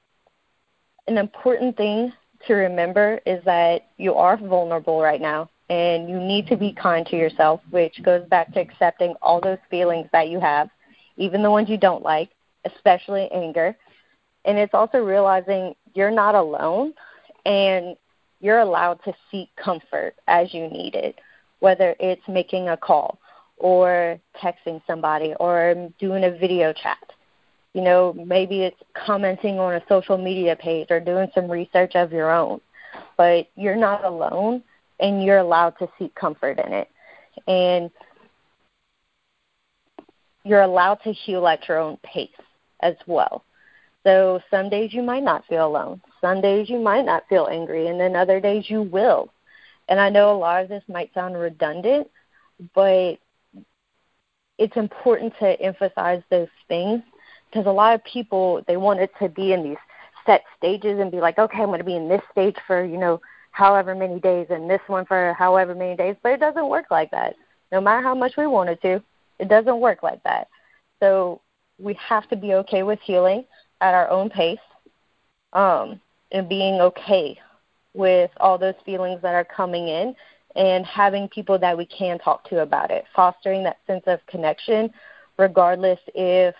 an 1.07 1.19
important 1.19 1.77
thing 1.77 2.13
to 2.47 2.55
remember 2.55 3.21
is 3.27 3.43
that 3.45 3.89
you 3.97 4.15
are 4.15 4.37
vulnerable 4.37 5.01
right 5.01 5.21
now. 5.21 5.51
and 5.71 6.09
you 6.09 6.19
need 6.19 6.47
to 6.47 6.57
be 6.57 6.73
kind 6.73 7.07
to 7.07 7.17
yourself, 7.17 7.61
which 7.71 8.03
goes 8.03 8.27
back 8.29 8.53
to 8.55 8.61
accepting 8.61 9.15
all 9.21 9.41
those 9.41 9.59
feelings 9.71 10.09
that 10.13 10.29
you 10.29 10.41
have, 10.41 10.71
even 11.17 11.43
the 11.43 11.51
ones 11.51 11.69
you 11.69 11.77
don't 11.77 12.03
like, 12.03 12.31
especially 12.65 13.29
anger. 13.33 13.77
And 14.45 14.57
it's 14.57 14.75
also 14.75 14.99
realizing 14.99 15.75
you're 15.95 16.11
not 16.11 16.35
alone 16.35 16.95
and 17.45 17.97
you're 18.41 18.61
allowed 18.61 19.03
to 19.05 19.13
seek 19.31 19.49
comfort 19.57 20.15
as 20.27 20.55
you 20.55 20.69
need 20.69 20.95
it, 20.95 21.19
whether 21.61 21.95
it's 21.99 22.27
making 22.29 22.69
a 22.69 22.77
call 22.77 23.19
or 23.57 24.19
texting 24.43 24.81
somebody 24.87 25.35
or 25.41 25.91
doing 25.99 26.25
a 26.25 26.31
video 26.31 26.73
chat. 26.73 26.99
You 27.75 27.83
know, 27.83 28.15
maybe 28.27 28.63
it's 28.63 28.81
commenting 28.95 29.59
on 29.59 29.75
a 29.75 29.83
social 29.89 30.17
media 30.17 30.57
page 30.57 30.89
or 30.91 31.01
doing 31.01 31.29
some 31.35 31.51
research 31.51 31.95
of 31.95 32.13
your 32.13 32.31
own. 32.31 32.61
But 33.17 33.49
you're 33.57 33.77
not 33.77 34.05
alone 34.05 34.63
and 35.01 35.23
you're 35.23 35.39
allowed 35.39 35.79
to 35.79 35.89
seek 35.99 36.15
comfort 36.15 36.59
in 36.59 36.73
it. 36.73 36.89
And 37.47 37.91
you're 40.45 40.63
allowed 40.63 40.97
to 41.05 41.13
heal 41.13 41.47
at 41.47 41.69
your 41.69 41.79
own 41.79 41.99
pace 42.03 42.31
as 42.81 42.95
well. 43.07 43.45
So 44.05 44.41
some 44.51 44.71
days 44.71 44.95
you 44.95 45.03
might 45.03 45.23
not 45.23 45.45
feel 45.47 45.67
alone. 45.67 46.01
Some 46.21 46.41
days 46.41 46.71
you 46.71 46.79
might 46.79 47.05
not 47.05 47.25
feel 47.29 47.49
angry, 47.51 47.89
and 47.89 48.01
then 48.01 48.17
other 48.17 48.41
days 48.41 48.65
you 48.69 48.83
will. 48.83 49.29
And 49.89 49.99
I 49.99 50.11
know 50.11 50.33
a 50.33 50.39
lot 50.39 50.63
of 50.63 50.69
this 50.69 50.83
might 50.89 51.13
sound 51.15 51.39
redundant, 51.39 52.09
but 52.75 53.19
it's 54.59 54.77
important 54.77 55.33
to 55.39 55.61
emphasize 55.61 56.23
those 56.31 56.49
things 56.69 57.03
because 57.49 57.67
a 57.67 57.71
lot 57.71 57.95
of 57.95 58.05
people 58.05 58.63
they 58.67 58.77
want 58.77 59.01
it 59.01 59.11
to 59.21 59.29
be 59.29 59.53
in 59.53 59.63
these 59.63 59.79
set 60.27 60.43
stages 60.57 60.99
and 60.99 61.11
be 61.11 61.21
like, 61.21 61.39
okay, 61.39 61.61
I'm 61.61 61.67
going 61.67 61.79
to 61.79 61.85
be 61.85 61.97
in 61.97 62.09
this 62.09 62.21
stage 62.33 62.57
for 62.67 62.85
you 62.85 62.99
know 62.99 63.21
however 63.53 63.95
many 63.95 64.21
days 64.21 64.47
and 64.51 64.69
this 64.69 64.81
one 64.87 65.07
for 65.07 65.35
however 65.39 65.75
many 65.75 65.97
days, 65.97 66.17
but 66.23 66.33
it 66.33 66.41
doesn't 66.41 66.69
work 66.69 66.87
like 66.91 67.11
that. 67.13 67.35
No 67.73 67.81
matter 67.81 68.03
how 68.03 68.15
much 68.15 68.37
we 68.37 68.47
want 68.47 68.71
it 68.71 68.81
to, 68.83 69.03
it 69.39 69.49
doesn't 69.49 69.81
work 69.81 70.03
like 70.03 70.23
that. 70.25 70.49
So 71.01 71.41
we 71.79 71.95
have 71.95 72.29
to 72.29 72.37
be 72.37 72.55
okay 72.55 72.83
with 72.83 72.99
healing 73.01 73.45
at 73.81 73.95
our 73.95 74.09
own 74.11 74.31
pace 74.31 74.59
um, 75.53 76.01
and 76.33 76.49
being 76.49 76.81
okay 76.81 77.39
with 77.99 78.31
all 78.39 78.57
those 78.57 78.77
feelings 78.87 79.21
that 79.23 79.35
are 79.35 79.45
coming 79.45 79.89
in 79.89 80.15
and 80.55 80.87
having 80.87 81.29
people 81.29 81.59
that 81.59 81.77
we 81.77 81.85
can 81.85 82.19
talk 82.21 82.49
to 82.49 82.63
about 82.63 82.93
it, 82.93 83.05
fostering 83.15 83.65
that 83.65 83.79
sense 83.87 84.05
of 84.07 84.25
connection, 84.27 84.89
regardless 85.37 85.99
if 86.15 86.55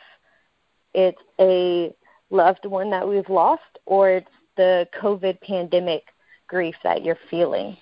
it's 0.95 1.21
a 1.39 1.95
loved 2.31 2.67
one 2.67 2.91
that 2.91 3.09
we've 3.09 3.29
lost 3.31 3.63
or 3.87 4.11
it's 4.11 4.31
the 4.57 4.87
COVID 5.01 5.41
pandemic 5.41 6.03
grief 6.49 6.75
that 6.83 7.05
you're 7.05 7.19
feeling. 7.31 7.77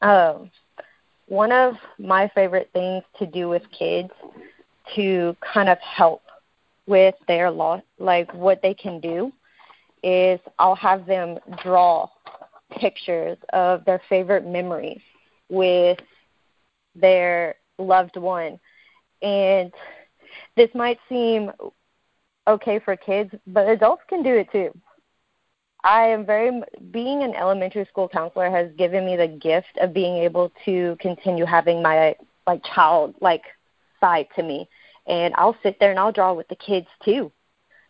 Um, 0.00 0.50
one 1.28 1.52
of 1.52 1.74
my 1.98 2.30
favorite 2.34 2.70
things 2.72 3.04
to 3.18 3.26
do 3.26 3.50
with 3.50 3.62
kids 3.70 4.10
to 4.94 5.36
kind 5.40 5.68
of 5.68 5.78
help 5.78 6.22
with 6.86 7.16
their 7.28 7.50
loss, 7.50 7.82
like 7.98 8.32
what 8.32 8.62
they 8.62 8.72
can 8.72 8.98
do, 9.00 9.30
is 10.02 10.40
I'll 10.58 10.76
have 10.76 11.04
them 11.04 11.38
draw 11.62 12.08
pictures 12.70 13.38
of 13.52 13.84
their 13.84 14.00
favorite 14.08 14.46
memories 14.46 15.00
with 15.48 15.98
their 16.94 17.56
loved 17.78 18.16
one. 18.16 18.58
And 19.22 19.72
this 20.56 20.70
might 20.74 20.98
seem 21.08 21.52
okay 22.48 22.78
for 22.78 22.96
kids, 22.96 23.30
but 23.46 23.68
adults 23.68 24.02
can 24.08 24.22
do 24.22 24.34
it 24.34 24.50
too. 24.52 24.72
I 25.84 26.08
am 26.08 26.26
very 26.26 26.62
being 26.90 27.22
an 27.22 27.34
elementary 27.34 27.84
school 27.84 28.08
counselor 28.08 28.50
has 28.50 28.72
given 28.76 29.06
me 29.06 29.16
the 29.16 29.28
gift 29.28 29.78
of 29.80 29.94
being 29.94 30.16
able 30.16 30.52
to 30.64 30.96
continue 31.00 31.44
having 31.44 31.82
my 31.82 32.16
like 32.46 32.62
child 32.74 33.14
like 33.20 33.42
side 34.00 34.26
to 34.36 34.42
me, 34.42 34.68
and 35.06 35.32
I'll 35.36 35.56
sit 35.62 35.78
there 35.78 35.90
and 35.90 35.98
I'll 35.98 36.12
draw 36.12 36.32
with 36.34 36.48
the 36.48 36.56
kids 36.56 36.88
too, 37.04 37.30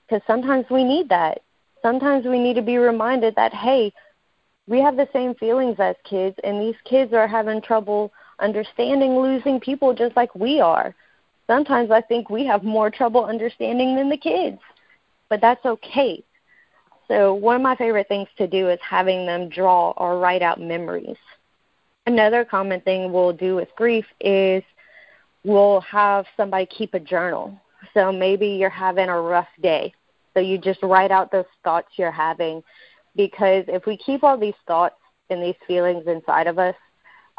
because 0.07 0.23
sometimes 0.27 0.67
we 0.71 0.85
need 0.85 1.09
that. 1.09 1.41
Sometimes 1.81 2.27
we 2.27 2.39
need 2.39 2.55
to 2.55 2.63
be 2.63 2.77
reminded 2.77 3.35
that 3.37 3.55
hey, 3.55 3.93
we 4.69 4.81
have 4.81 4.97
the 4.97 5.09
same 5.13 5.35
feelings 5.35 5.77
as 5.79 5.97
kids, 6.05 6.37
and 6.45 6.61
these 6.61 6.81
kids 6.85 7.13
are 7.13 7.29
having 7.29 7.61
trouble 7.61 8.13
understanding 8.39 9.19
losing 9.19 9.61
people 9.61 9.95
just 9.95 10.17
like 10.17 10.35
we 10.35 10.61
are. 10.61 10.95
Sometimes 11.47 11.91
I 11.91 12.01
think 12.01 12.29
we 12.29 12.45
have 12.47 12.65
more 12.65 12.91
trouble 12.91 13.25
understanding 13.25 13.95
than 13.95 14.11
the 14.11 14.17
kids, 14.17 14.59
but 15.29 15.41
that's 15.41 15.65
okay 15.65 16.25
so, 17.09 17.35
one 17.35 17.57
of 17.57 17.63
my 17.63 17.77
favorite 17.77 18.09
things 18.09 18.29
to 18.37 18.49
do 18.49 18.69
is 18.69 18.81
having 18.83 19.27
them 19.27 19.49
draw 19.49 19.93
or 19.93 20.19
write 20.19 20.43
out 20.43 20.61
memories. 20.61 21.17
Another 22.07 22.45
common 22.45 22.81
thing 22.81 23.13
we'll 23.13 23.33
do 23.33 23.55
with 23.55 23.69
grief 23.77 24.05
is 24.21 24.63
we'll 25.45 25.81
have 25.83 26.27
somebody 26.37 26.67
keep 26.67 26.95
a 26.95 27.01
journal. 27.01 27.61
So, 27.95 28.11
maybe 28.11 28.49
you're 28.49 28.71
having 28.71 29.09
a 29.09 29.21
rough 29.21 29.49
day. 29.63 29.95
So, 30.35 30.41
you 30.41 30.59
just 30.59 30.83
write 30.83 31.13
out 31.13 31.31
those 31.31 31.45
thoughts 31.63 31.89
you're 31.97 32.11
having. 32.11 32.63
Because 33.17 33.65
if 33.69 33.87
we 33.87 33.97
keep 33.97 34.23
all 34.23 34.39
these 34.39 34.55
thoughts 34.67 34.97
and 35.31 35.43
these 35.43 35.57
feelings 35.67 36.05
inside 36.07 36.47
of 36.47 36.59
us, 36.59 36.75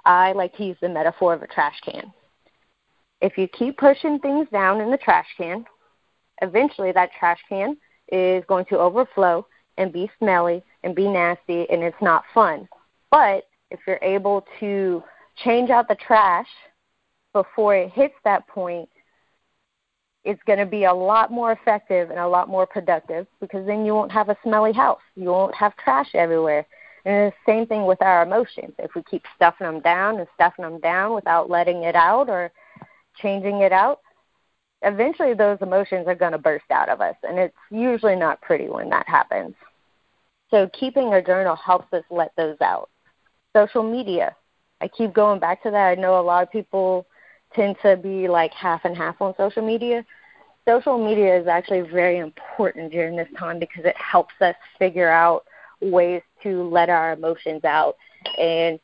I 0.05 0.31
like 0.33 0.55
to 0.57 0.65
use 0.65 0.77
the 0.81 0.89
metaphor 0.89 1.33
of 1.33 1.43
a 1.43 1.47
trash 1.47 1.79
can. 1.83 2.11
If 3.21 3.37
you 3.37 3.47
keep 3.47 3.77
pushing 3.77 4.19
things 4.19 4.47
down 4.51 4.81
in 4.81 4.91
the 4.91 4.97
trash 4.97 5.27
can, 5.37 5.65
eventually 6.41 6.91
that 6.91 7.09
trash 7.19 7.39
can 7.49 7.77
is 8.11 8.43
going 8.47 8.65
to 8.65 8.77
overflow 8.77 9.45
and 9.77 9.91
be 9.91 10.09
smelly 10.19 10.63
and 10.83 10.95
be 10.95 11.07
nasty 11.07 11.69
and 11.69 11.83
it's 11.83 12.01
not 12.01 12.23
fun. 12.33 12.67
But 13.11 13.43
if 13.71 13.79
you're 13.85 13.99
able 14.01 14.45
to 14.59 15.03
change 15.43 15.69
out 15.69 15.87
the 15.87 15.95
trash 15.95 16.47
before 17.33 17.75
it 17.75 17.91
hits 17.91 18.15
that 18.23 18.47
point, 18.47 18.89
it's 20.23 20.41
going 20.45 20.59
to 20.59 20.65
be 20.65 20.83
a 20.83 20.93
lot 20.93 21.31
more 21.31 21.51
effective 21.51 22.09
and 22.09 22.19
a 22.19 22.27
lot 22.27 22.49
more 22.49 22.65
productive 22.65 23.27
because 23.39 23.65
then 23.65 23.85
you 23.85 23.93
won't 23.93 24.11
have 24.11 24.29
a 24.29 24.37
smelly 24.43 24.73
house. 24.73 24.99
You 25.15 25.29
won't 25.29 25.55
have 25.55 25.75
trash 25.77 26.09
everywhere. 26.13 26.65
And 27.05 27.31
the 27.31 27.35
same 27.45 27.65
thing 27.65 27.85
with 27.85 28.01
our 28.01 28.23
emotions. 28.23 28.73
If 28.79 28.93
we 28.93 29.03
keep 29.03 29.23
stuffing 29.35 29.65
them 29.65 29.79
down 29.79 30.19
and 30.19 30.27
stuffing 30.35 30.63
them 30.63 30.79
down 30.81 31.15
without 31.15 31.49
letting 31.49 31.83
it 31.83 31.95
out 31.95 32.29
or 32.29 32.51
changing 33.15 33.61
it 33.61 33.71
out, 33.71 34.01
eventually 34.81 35.33
those 35.33 35.57
emotions 35.61 36.07
are 36.07 36.15
going 36.15 36.33
to 36.33 36.37
burst 36.37 36.69
out 36.71 36.89
of 36.89 36.99
us. 36.99 37.15
And 37.23 37.39
it's 37.39 37.55
usually 37.71 38.15
not 38.15 38.41
pretty 38.41 38.67
when 38.67 38.89
that 38.89 39.07
happens. 39.07 39.55
So 40.51 40.69
keeping 40.77 41.13
a 41.13 41.21
journal 41.21 41.55
helps 41.55 41.91
us 41.93 42.03
let 42.09 42.31
those 42.35 42.57
out. 42.61 42.89
Social 43.55 43.83
media. 43.83 44.35
I 44.81 44.87
keep 44.87 45.13
going 45.13 45.39
back 45.39 45.63
to 45.63 45.71
that. 45.71 45.87
I 45.87 45.95
know 45.95 46.19
a 46.19 46.21
lot 46.21 46.43
of 46.43 46.51
people 46.51 47.07
tend 47.53 47.75
to 47.81 47.97
be 47.97 48.27
like 48.27 48.51
half 48.53 48.81
and 48.85 48.95
half 48.95 49.21
on 49.21 49.33
social 49.37 49.65
media. 49.65 50.05
Social 50.67 50.97
media 50.97 51.39
is 51.39 51.47
actually 51.47 51.81
very 51.81 52.17
important 52.19 52.91
during 52.91 53.15
this 53.15 53.29
time 53.37 53.59
because 53.59 53.85
it 53.85 53.95
helps 53.95 54.33
us 54.41 54.55
figure 54.77 55.09
out 55.09 55.45
ways 55.81 56.21
to 56.43 56.63
let 56.69 56.89
our 56.89 57.13
emotions 57.13 57.63
out 57.63 57.95
and 58.37 58.79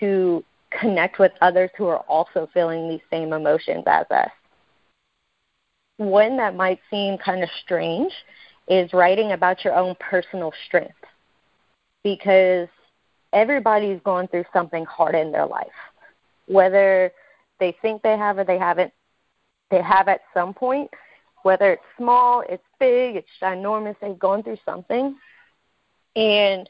to 0.00 0.44
connect 0.70 1.18
with 1.18 1.32
others 1.40 1.70
who 1.76 1.86
are 1.86 2.00
also 2.00 2.48
feeling 2.52 2.88
these 2.88 3.00
same 3.10 3.32
emotions 3.32 3.84
as 3.86 4.06
us. 4.10 4.30
One 5.98 6.36
that 6.36 6.54
might 6.54 6.80
seem 6.90 7.18
kind 7.18 7.42
of 7.42 7.48
strange 7.64 8.12
is 8.68 8.92
writing 8.92 9.32
about 9.32 9.64
your 9.64 9.74
own 9.74 9.94
personal 9.98 10.52
strength 10.66 10.94
because 12.04 12.68
everybody's 13.32 14.00
going 14.04 14.28
through 14.28 14.44
something 14.52 14.84
hard 14.84 15.14
in 15.14 15.32
their 15.32 15.46
life. 15.46 15.66
Whether 16.46 17.12
they 17.58 17.76
think 17.82 18.02
they 18.02 18.16
have 18.16 18.38
or 18.38 18.44
they 18.44 18.58
haven't, 18.58 18.92
they 19.70 19.82
have 19.82 20.08
at 20.08 20.22
some 20.34 20.54
point. 20.54 20.90
Whether 21.42 21.72
it's 21.72 21.82
small, 21.96 22.42
it's 22.48 22.64
big, 22.80 23.16
it's 23.16 23.28
ginormous, 23.40 23.96
they've 24.00 24.18
gone 24.18 24.42
through 24.42 24.58
something. 24.64 25.16
And 26.16 26.68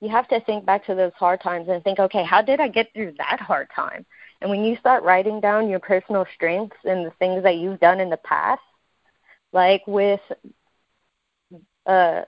you 0.00 0.08
have 0.08 0.28
to 0.28 0.40
think 0.40 0.64
back 0.64 0.84
to 0.86 0.94
those 0.94 1.12
hard 1.14 1.40
times 1.40 1.68
and 1.68 1.82
think, 1.82 1.98
okay, 1.98 2.24
how 2.24 2.42
did 2.42 2.60
I 2.60 2.68
get 2.68 2.92
through 2.92 3.14
that 3.18 3.40
hard 3.40 3.68
time? 3.74 4.04
And 4.40 4.50
when 4.50 4.64
you 4.64 4.76
start 4.76 5.02
writing 5.02 5.40
down 5.40 5.68
your 5.68 5.80
personal 5.80 6.26
strengths 6.34 6.76
and 6.84 7.04
the 7.04 7.12
things 7.18 7.42
that 7.42 7.56
you've 7.56 7.80
done 7.80 8.00
in 8.00 8.10
the 8.10 8.18
past, 8.18 8.62
like 9.52 9.82
with 9.86 10.20
uh, 11.86 12.22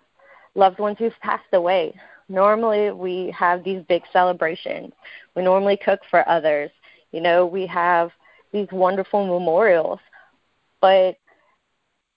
loved 0.55 0.79
ones 0.79 0.96
who've 0.99 1.12
passed 1.20 1.53
away, 1.53 1.94
normally 2.29 2.90
we 2.90 3.33
have 3.37 3.62
these 3.62 3.83
big 3.88 4.03
celebrations. 4.12 4.92
We 5.37 5.42
normally 5.42 5.77
cook 5.77 6.01
for 6.11 6.29
others. 6.29 6.70
You 7.12 7.20
know, 7.20 7.46
we 7.46 7.66
have 7.66 8.11
these 8.53 8.68
wonderful 8.73 9.27
memorials, 9.27 10.01
but 10.81 11.16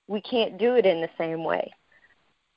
we 0.08 0.22
can't 0.22 0.58
do 0.58 0.76
it 0.76 0.86
in 0.86 1.02
the 1.02 1.10
same 1.18 1.44
way. 1.44 1.72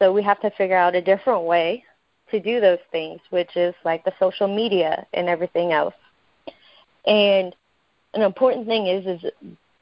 So 0.01 0.13
we 0.13 0.23
have 0.23 0.41
to 0.41 0.51
figure 0.51 0.77
out 0.77 0.95
a 0.95 1.01
different 1.03 1.45
way 1.45 1.85
to 2.31 2.41
do 2.41 2.61
those 2.61 2.79
things, 2.91 3.21
which 3.31 3.57
is 3.57 3.75
like 3.85 4.05
the 4.05 4.13
social 4.19 4.49
media 4.49 5.07
and 5.13 5.29
everything 5.29 5.73
else. 5.73 5.95
And 7.07 7.55
an 8.15 8.23
important 8.23 8.67
thing 8.67 8.87
is 8.89 9.07
is 9.07 9.31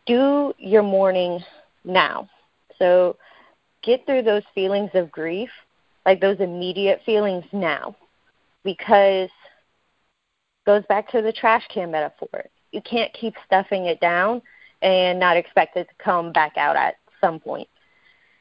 do 0.07 0.53
your 0.59 0.83
mourning 0.83 1.41
now. 1.85 2.29
So 2.79 3.17
get 3.83 4.05
through 4.07 4.23
those 4.23 4.43
feelings 4.55 4.91
of 4.95 5.11
grief 5.11 5.51
like 6.05 6.21
those 6.21 6.41
immediate 6.41 7.01
feelings 7.07 7.45
now 7.53 7.97
because 8.63 9.31
goes 10.67 10.83
back 10.89 11.11
to 11.11 11.23
the 11.23 11.33
trash 11.33 11.65
can 11.73 11.91
metaphor. 11.91 12.45
You 12.73 12.81
can't 12.83 13.13
keep 13.13 13.35
stuffing 13.47 13.87
it 13.87 14.01
down 14.01 14.43
and 14.83 15.19
not 15.19 15.37
expect 15.37 15.77
it 15.77 15.89
to 15.89 16.05
come 16.05 16.33
back 16.33 16.57
out 16.57 16.77
at 16.77 16.97
some 17.21 17.41
point. 17.41 17.69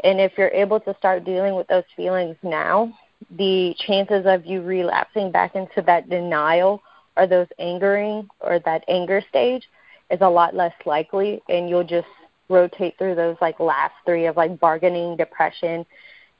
And 0.03 0.19
if 0.19 0.33
you're 0.37 0.49
able 0.49 0.79
to 0.81 0.95
start 0.97 1.23
dealing 1.23 1.55
with 1.55 1.67
those 1.67 1.83
feelings 1.95 2.35
now, 2.43 2.91
the 3.37 3.73
chances 3.87 4.25
of 4.25 4.45
you 4.45 4.61
relapsing 4.61 5.31
back 5.31 5.55
into 5.55 5.81
that 5.83 6.09
denial 6.09 6.81
or 7.15 7.27
those 7.27 7.47
angering 7.59 8.27
or 8.41 8.59
that 8.59 8.83
anger 8.87 9.23
stage 9.29 9.63
is 10.09 10.19
a 10.21 10.29
lot 10.29 10.55
less 10.55 10.73
likely 10.85 11.41
and 11.47 11.69
you'll 11.69 11.83
just 11.83 12.07
rotate 12.49 12.97
through 12.97 13.15
those 13.15 13.37
like 13.39 13.59
last 13.59 13.93
three 14.05 14.25
of 14.25 14.35
like 14.35 14.59
bargaining, 14.59 15.15
depression, 15.15 15.85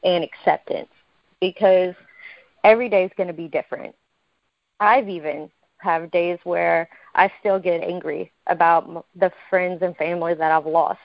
and 0.03 0.23
acceptance 0.23 0.89
because 1.39 1.95
every 2.63 2.89
day 2.89 3.05
is 3.05 3.11
going 3.15 3.27
to 3.27 3.33
be 3.33 3.47
different. 3.47 3.95
I've 4.79 5.07
even 5.07 5.49
have 5.83 6.11
days 6.11 6.39
where 6.43 6.89
I 7.15 7.31
still 7.39 7.59
get 7.59 7.83
angry 7.83 8.31
about 8.47 9.05
the 9.15 9.31
friends 9.49 9.81
and 9.81 9.95
family 9.97 10.33
that 10.33 10.51
I've 10.51 10.65
lost, 10.65 10.99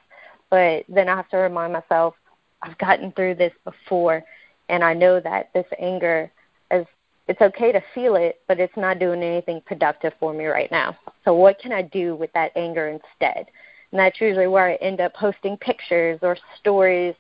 but 0.51 0.85
then 0.89 1.09
I 1.09 1.17
have 1.17 1.29
to 1.31 1.37
remind 1.37 1.73
myself 1.73 2.15
I've 2.63 2.79
gotten 2.79 3.13
through 3.13 3.37
this 3.37 3.53
before, 3.65 4.25
and 4.69 4.83
I 4.83 4.95
know 4.95 5.21
that 5.21 5.51
this 5.55 5.67
anger 5.79 6.31
is 6.71 6.87
it's 7.29 7.43
okay 7.43 7.73
to 7.73 7.83
feel 7.95 8.17
it, 8.17 8.41
but 8.49 8.59
it's 8.59 8.77
not 8.77 8.99
doing 8.99 9.23
anything 9.23 9.61
productive 9.67 10.15
for 10.19 10.33
me 10.33 10.47
right 10.47 10.71
now. 10.71 10.97
So 11.25 11.35
what 11.35 11.59
can 11.59 11.73
I 11.73 11.83
do 11.83 12.17
with 12.17 12.33
that 12.33 12.53
anger 12.57 12.89
instead? 12.89 13.47
And 13.93 14.01
that's 14.01 14.21
usually 14.21 14.47
where 14.47 14.67
I 14.67 14.75
end 14.77 15.01
up 15.01 15.15
posting 15.15 15.59
pictures 15.59 16.19
or 16.23 16.39
stories 16.59 17.15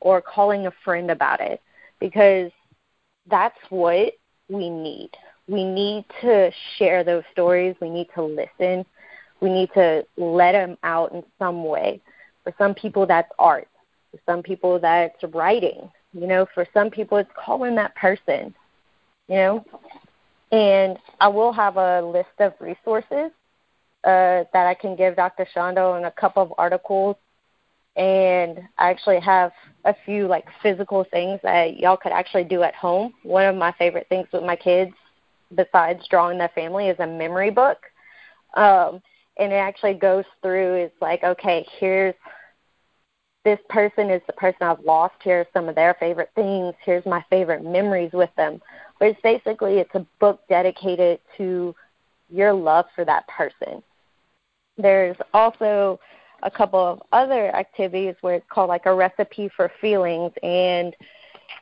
or 0.00 0.22
calling 0.22 0.66
a 0.66 0.72
friend 0.84 1.10
about 1.10 1.40
it 1.40 1.60
because 1.98 2.52
that's 3.28 3.58
what 3.70 4.14
we 4.48 4.70
need. 4.70 5.10
We 5.50 5.64
need 5.64 6.04
to 6.20 6.52
share 6.78 7.02
those 7.02 7.24
stories. 7.32 7.74
We 7.80 7.90
need 7.90 8.08
to 8.14 8.22
listen. 8.22 8.86
We 9.40 9.50
need 9.50 9.70
to 9.74 10.06
let 10.16 10.52
them 10.52 10.78
out 10.84 11.12
in 11.12 11.24
some 11.40 11.64
way. 11.64 12.00
For 12.44 12.54
some 12.56 12.72
people, 12.72 13.04
that's 13.04 13.30
art. 13.38 13.66
For 14.12 14.20
some 14.26 14.42
people, 14.44 14.78
that's 14.78 15.20
writing. 15.34 15.90
You 16.12 16.26
know, 16.28 16.46
for 16.54 16.66
some 16.72 16.88
people, 16.88 17.18
it's 17.18 17.30
calling 17.34 17.74
that 17.74 17.96
person. 17.96 18.54
You 19.26 19.36
know, 19.36 19.64
and 20.52 20.98
I 21.20 21.28
will 21.28 21.52
have 21.52 21.76
a 21.76 22.00
list 22.02 22.28
of 22.38 22.52
resources 22.60 23.32
uh, 24.04 24.44
that 24.52 24.66
I 24.66 24.74
can 24.74 24.94
give 24.94 25.16
Dr. 25.16 25.46
Shonda 25.54 25.96
and 25.96 26.06
a 26.06 26.12
couple 26.12 26.42
of 26.42 26.52
articles. 26.58 27.16
And 27.96 28.60
I 28.78 28.90
actually 28.90 29.20
have 29.20 29.50
a 29.84 29.94
few 30.04 30.28
like 30.28 30.46
physical 30.62 31.04
things 31.10 31.40
that 31.42 31.76
y'all 31.78 31.96
could 31.96 32.12
actually 32.12 32.44
do 32.44 32.62
at 32.62 32.74
home. 32.74 33.14
One 33.24 33.46
of 33.46 33.56
my 33.56 33.72
favorite 33.78 34.06
things 34.08 34.28
with 34.32 34.44
my 34.44 34.56
kids, 34.56 34.92
besides 35.54 36.06
drawing 36.08 36.38
their 36.38 36.50
family, 36.54 36.88
is 36.88 36.98
a 37.00 37.06
memory 37.06 37.50
book. 37.50 37.78
Um, 38.54 39.02
and 39.36 39.52
it 39.52 39.56
actually 39.56 39.94
goes 39.94 40.24
through. 40.42 40.74
It's 40.74 41.00
like, 41.00 41.22
okay, 41.24 41.66
here's 41.78 42.14
this 43.44 43.58
person 43.70 44.10
is 44.10 44.20
the 44.26 44.34
person 44.34 44.62
I've 44.62 44.80
lost. 44.80 45.14
Here's 45.22 45.46
some 45.54 45.68
of 45.68 45.74
their 45.74 45.94
favorite 45.98 46.30
things. 46.34 46.74
Here's 46.84 47.06
my 47.06 47.24
favorite 47.30 47.64
memories 47.64 48.10
with 48.12 48.30
them. 48.36 48.60
But 48.98 49.08
it's 49.08 49.20
basically 49.22 49.78
it's 49.78 49.94
a 49.94 50.06
book 50.18 50.40
dedicated 50.48 51.20
to 51.38 51.74
your 52.28 52.52
love 52.52 52.84
for 52.94 53.04
that 53.06 53.26
person. 53.28 53.82
There's 54.76 55.16
also 55.32 55.98
a 56.42 56.50
couple 56.50 56.80
of 56.80 57.02
other 57.12 57.54
activities 57.54 58.14
where 58.20 58.34
it's 58.34 58.46
called 58.50 58.68
like 58.68 58.86
a 58.86 58.94
recipe 58.94 59.50
for 59.56 59.70
feelings 59.80 60.32
and 60.42 60.94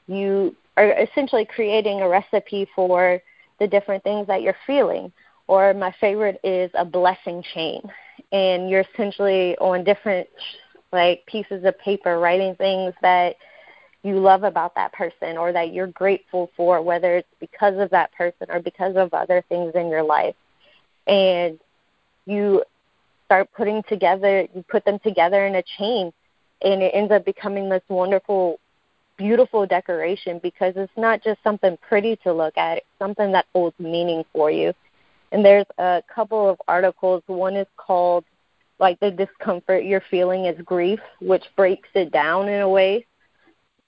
you 0.06 0.54
are 0.76 0.92
essentially 0.92 1.44
creating 1.44 2.00
a 2.00 2.08
recipe 2.08 2.68
for 2.74 3.20
the 3.58 3.66
different 3.66 4.02
things 4.04 4.26
that 4.26 4.42
you're 4.42 4.56
feeling. 4.66 5.12
Or 5.46 5.72
my 5.74 5.94
favorite 6.00 6.40
is 6.44 6.70
a 6.74 6.84
blessing 6.84 7.42
chain. 7.54 7.82
And 8.32 8.68
you're 8.68 8.84
essentially 8.92 9.56
on 9.58 9.84
different 9.84 10.28
like 10.92 11.24
pieces 11.26 11.64
of 11.64 11.78
paper 11.78 12.18
writing 12.18 12.54
things 12.56 12.94
that 13.02 13.36
you 14.02 14.18
love 14.18 14.42
about 14.44 14.74
that 14.74 14.92
person 14.92 15.36
or 15.36 15.52
that 15.52 15.72
you're 15.72 15.88
grateful 15.88 16.50
for, 16.56 16.80
whether 16.82 17.16
it's 17.16 17.28
because 17.40 17.78
of 17.78 17.90
that 17.90 18.12
person 18.12 18.46
or 18.48 18.60
because 18.60 18.96
of 18.96 19.12
other 19.12 19.44
things 19.48 19.72
in 19.74 19.88
your 19.88 20.02
life. 20.02 20.36
And 21.06 21.58
you 22.26 22.62
start 23.24 23.48
putting 23.56 23.82
together, 23.88 24.46
you 24.54 24.64
put 24.68 24.84
them 24.84 24.98
together 25.00 25.46
in 25.46 25.56
a 25.56 25.62
chain, 25.78 26.12
and 26.62 26.82
it 26.82 26.92
ends 26.94 27.12
up 27.12 27.24
becoming 27.24 27.68
this 27.68 27.82
wonderful, 27.88 28.58
beautiful 29.18 29.66
decoration 29.66 30.40
because 30.42 30.74
it's 30.76 30.92
not 30.96 31.22
just 31.22 31.42
something 31.42 31.76
pretty 31.86 32.16
to 32.16 32.32
look 32.32 32.56
at, 32.56 32.78
it's 32.78 32.86
something 32.98 33.32
that 33.32 33.46
holds 33.52 33.78
meaning 33.78 34.24
for 34.32 34.50
you. 34.50 34.72
And 35.32 35.44
there's 35.44 35.66
a 35.76 36.02
couple 36.12 36.48
of 36.48 36.56
articles. 36.66 37.22
One 37.26 37.56
is 37.56 37.66
called 37.76 38.24
like 38.78 38.98
the 39.00 39.10
discomfort 39.10 39.84
you're 39.84 40.02
feeling 40.10 40.46
is 40.46 40.58
grief, 40.62 41.00
which 41.20 41.44
breaks 41.56 41.88
it 41.94 42.12
down 42.12 42.48
in 42.48 42.60
a 42.60 42.68
way. 42.68 43.04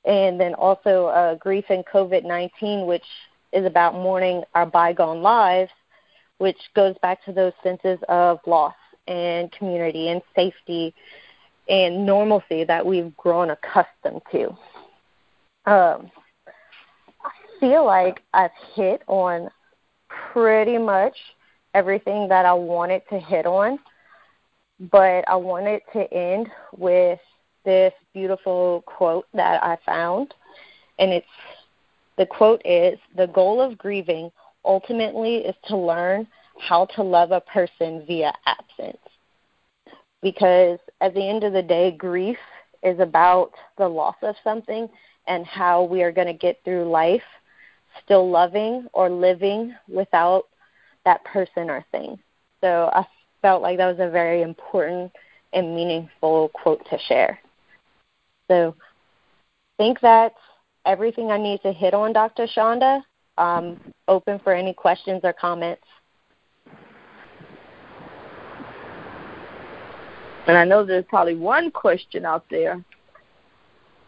And 0.05 0.41
then 0.41 0.55
also 0.55 1.07
uh, 1.07 1.37
grief 1.37 1.67
and 1.69 1.85
COVID 1.87 2.25
19, 2.25 2.87
which 2.87 3.05
is 3.53 3.65
about 3.65 3.95
mourning 3.95 4.43
our 4.55 4.67
bygone 4.67 5.23
lives, 5.23 5.71
which 6.39 6.59
goes 6.75 6.97
back 7.03 7.25
to 7.25 7.33
those 7.33 7.53
senses 7.63 7.99
of 8.09 8.41
loss 8.47 8.75
and 9.07 9.51
community 9.53 10.09
and 10.09 10.23
safety 10.35 10.95
and 11.69 12.05
normalcy 12.05 12.65
that 12.65 12.85
we've 12.85 13.17
grown 13.17 13.51
accustomed 13.51 14.23
to. 14.33 14.57
Um, 15.71 16.11
I 17.25 17.61
feel 17.61 17.85
like 17.85 18.23
I've 18.35 18.51
hit 18.75 19.03
on 19.07 19.51
pretty 20.33 20.79
much 20.79 21.17
everything 21.75 22.29
that 22.29 22.45
I 22.45 22.53
wanted 22.53 23.03
to 23.11 23.19
hit 23.19 23.47
on 23.47 23.79
but 24.91 25.25
I 25.29 25.37
wanted 25.37 25.83
to 25.93 26.13
end 26.13 26.49
with 26.77 27.21
this 27.65 27.93
beautiful 28.15 28.83
quote 28.87 29.27
that 29.35 29.63
I 29.63 29.77
found. 29.85 30.35
And 30.99 31.13
it's 31.13 31.27
the 32.17 32.27
quote 32.27 32.63
is 32.65 32.99
The 33.17 33.27
goal 33.27 33.61
of 33.61 33.77
grieving 33.77 34.31
ultimately 34.65 35.37
is 35.37 35.55
to 35.69 35.77
learn 35.77 36.27
how 36.59 36.87
to 36.87 37.03
love 37.03 37.31
a 37.33 37.41
person 37.41 38.05
via 38.07 38.33
absence. 38.47 38.99
Because 40.23 40.79
at 41.01 41.15
the 41.15 41.29
end 41.29 41.45
of 41.45 41.53
the 41.53 41.63
day, 41.63 41.91
grief 41.91 42.39
is 42.83 42.99
about 43.01 43.53
the 43.77 43.89
loss 43.89 44.17
of 44.23 44.35
something 44.43 44.89
and 45.31 45.47
how 45.47 45.85
we 45.85 46.03
are 46.03 46.11
going 46.11 46.27
to 46.27 46.35
get 46.35 46.59
through 46.65 46.91
life 46.91 47.23
still 48.05 48.29
loving 48.29 48.89
or 48.93 49.09
living 49.09 49.73
without 49.89 50.49
that 51.05 51.25
person 51.25 51.71
or 51.71 51.87
thing. 51.93 52.19
So 52.61 52.91
I 52.93 53.07
felt 53.41 53.63
like 53.63 53.79
that 53.79 53.87
was 53.87 54.01
a 54.01 54.11
very 54.11 54.43
important 54.43 55.13
and 55.53 55.75
meaningful 55.75 56.51
quote 56.53 56.85
to 56.91 56.99
share. 57.07 57.39
So 58.49 58.75
I 58.77 59.83
think 59.83 60.01
that's 60.01 60.35
everything 60.85 61.31
I 61.31 61.39
need 61.39 61.63
to 61.63 61.73
hit 61.73 61.95
on, 61.95 62.13
Dr. 62.13 62.49
Shonda. 62.49 63.03
Um, 63.39 63.81
open 64.09 64.41
for 64.41 64.53
any 64.53 64.75
questions 64.75 65.21
or 65.23 65.33
comments. 65.33 65.85
And 70.49 70.59
I 70.59 70.65
know 70.65 70.85
there's 70.85 71.05
probably 71.09 71.37
one 71.37 71.71
question 71.71 72.27
out 72.27 72.45
there. 72.51 72.85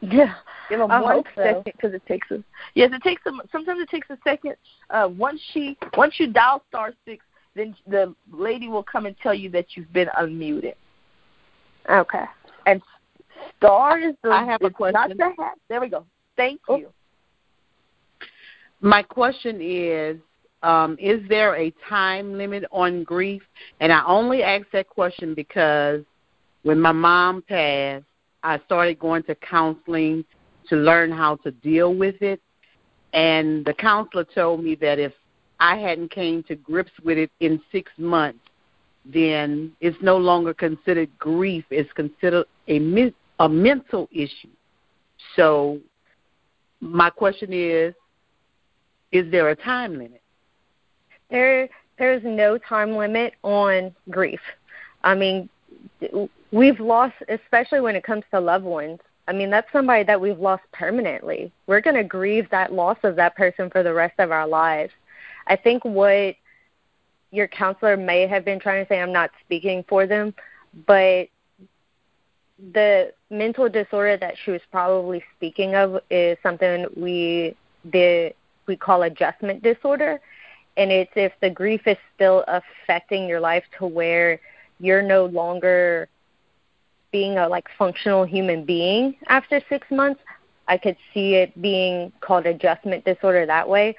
Yeah, 0.10 0.34
give 0.68 0.80
them 0.80 0.90
I 0.90 1.00
one 1.00 1.22
second 1.36 1.62
because 1.64 1.94
it 1.94 2.04
takes 2.06 2.28
a 2.32 2.42
yes, 2.74 2.90
it 2.92 3.02
takes 3.04 3.22
a 3.24 3.30
sometimes 3.52 3.80
it 3.80 3.88
takes 3.88 4.10
a 4.10 4.18
second. 4.24 4.56
Uh, 4.90 5.08
once 5.16 5.40
she 5.52 5.78
once 5.96 6.14
you 6.18 6.32
dial 6.32 6.64
star 6.68 6.92
six, 7.04 7.24
then 7.54 7.76
the 7.86 8.12
lady 8.32 8.68
will 8.68 8.82
come 8.82 9.06
and 9.06 9.14
tell 9.22 9.32
you 9.32 9.48
that 9.50 9.66
you've 9.76 9.92
been 9.92 10.08
unmuted. 10.18 10.74
Okay. 11.88 12.24
And 12.66 12.82
star 13.56 14.00
is 14.00 14.16
the 14.24 14.30
I 14.30 14.44
have 14.44 14.62
a 14.62 14.70
question. 14.70 14.94
Not 14.94 15.16
the 15.16 15.32
hat. 15.40 15.54
There 15.68 15.80
we 15.80 15.88
go. 15.88 16.04
Thank 16.36 16.60
oh. 16.68 16.78
you. 16.78 16.88
My 18.80 19.04
question 19.04 19.60
is 19.62 20.16
um, 20.64 20.96
is 21.00 21.20
there 21.28 21.56
a 21.56 21.72
time 21.88 22.36
limit 22.36 22.64
on 22.72 23.04
grief? 23.04 23.42
And 23.80 23.92
I 23.92 24.04
only 24.04 24.42
ask 24.42 24.66
that 24.72 24.88
question 24.88 25.34
because 25.34 26.02
when 26.62 26.80
my 26.80 26.92
mom 26.92 27.42
passed, 27.42 28.04
I 28.42 28.58
started 28.66 28.98
going 28.98 29.22
to 29.24 29.34
counseling 29.36 30.24
to 30.68 30.76
learn 30.76 31.10
how 31.10 31.36
to 31.36 31.50
deal 31.50 31.94
with 31.94 32.20
it. 32.22 32.40
And 33.12 33.64
the 33.64 33.74
counselor 33.74 34.24
told 34.24 34.64
me 34.64 34.74
that 34.76 34.98
if 34.98 35.12
I 35.60 35.76
hadn't 35.76 36.10
came 36.10 36.42
to 36.44 36.56
grips 36.56 36.92
with 37.04 37.18
it 37.18 37.30
in 37.40 37.60
six 37.70 37.92
months, 37.98 38.40
then 39.04 39.72
it's 39.80 39.96
no 40.00 40.16
longer 40.16 40.54
considered 40.54 41.10
grief. 41.18 41.64
It's 41.70 41.92
considered 41.92 42.46
a 42.68 43.12
a 43.38 43.48
mental 43.48 44.08
issue. 44.12 44.48
So, 45.36 45.80
my 46.80 47.10
question 47.10 47.52
is: 47.52 47.94
Is 49.10 49.30
there 49.30 49.48
a 49.50 49.56
time 49.56 49.92
limit? 49.98 50.22
There, 51.30 51.68
there's 51.98 52.22
no 52.24 52.58
time 52.58 52.96
limit 52.96 53.34
on 53.42 53.94
grief. 54.10 54.40
I 55.02 55.14
mean, 55.14 55.48
we've 56.52 56.78
lost, 56.78 57.14
especially 57.28 57.80
when 57.80 57.96
it 57.96 58.04
comes 58.04 58.24
to 58.30 58.38
loved 58.38 58.64
ones. 58.64 59.00
I 59.26 59.32
mean, 59.32 59.50
that's 59.50 59.70
somebody 59.72 60.04
that 60.04 60.20
we've 60.20 60.38
lost 60.38 60.62
permanently. 60.72 61.52
We're 61.66 61.80
going 61.80 61.96
to 61.96 62.04
grieve 62.04 62.48
that 62.50 62.72
loss 62.72 62.98
of 63.02 63.16
that 63.16 63.36
person 63.36 63.70
for 63.70 63.82
the 63.82 63.94
rest 63.94 64.14
of 64.18 64.30
our 64.30 64.46
lives. 64.46 64.92
I 65.46 65.56
think 65.56 65.84
what 65.84 66.36
your 67.30 67.48
counselor 67.48 67.96
may 67.96 68.26
have 68.26 68.44
been 68.44 68.60
trying 68.60 68.84
to 68.84 68.88
say 68.88 69.00
I'm 69.00 69.12
not 69.12 69.30
speaking 69.44 69.84
for 69.88 70.06
them, 70.06 70.34
but 70.86 71.28
the 72.72 73.12
mental 73.30 73.68
disorder 73.68 74.16
that 74.18 74.34
she 74.44 74.50
was 74.50 74.60
probably 74.70 75.24
speaking 75.36 75.74
of 75.74 76.00
is 76.10 76.36
something 76.42 76.86
we 76.96 77.56
did 77.90 78.34
we 78.66 78.76
call 78.76 79.02
adjustment 79.02 79.60
disorder 79.64 80.20
and 80.76 80.92
it's 80.92 81.10
if 81.16 81.32
the 81.40 81.50
grief 81.50 81.80
is 81.86 81.96
still 82.14 82.44
affecting 82.46 83.26
your 83.26 83.40
life 83.40 83.64
to 83.76 83.84
where 83.84 84.38
you're 84.78 85.02
no 85.02 85.24
longer 85.26 86.08
being 87.12 87.38
a 87.38 87.48
like 87.48 87.68
functional 87.78 88.24
human 88.24 88.64
being 88.64 89.14
after 89.28 89.60
6 89.68 89.90
months 89.90 90.20
I 90.68 90.78
could 90.78 90.96
see 91.12 91.34
it 91.34 91.60
being 91.60 92.12
called 92.20 92.46
adjustment 92.46 93.04
disorder 93.04 93.46
that 93.46 93.68
way 93.68 93.96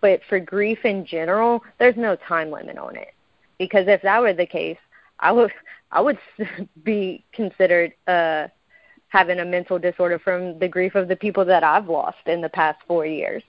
but 0.00 0.20
for 0.28 0.38
grief 0.38 0.84
in 0.84 1.06
general 1.06 1.62
there's 1.78 1.96
no 1.96 2.16
time 2.16 2.50
limit 2.50 2.76
on 2.76 2.96
it 2.96 3.14
because 3.58 3.86
if 3.88 4.02
that 4.02 4.20
were 4.20 4.34
the 4.34 4.46
case 4.46 4.78
I 5.20 5.32
would 5.32 5.52
I 5.92 6.00
would 6.00 6.18
be 6.84 7.24
considered 7.32 7.92
uh 8.06 8.48
having 9.08 9.38
a 9.38 9.44
mental 9.44 9.78
disorder 9.78 10.18
from 10.18 10.58
the 10.58 10.68
grief 10.68 10.94
of 10.94 11.08
the 11.08 11.16
people 11.16 11.44
that 11.44 11.64
I've 11.64 11.88
lost 11.88 12.18
in 12.26 12.40
the 12.40 12.48
past 12.48 12.78
4 12.86 13.06
years. 13.06 13.42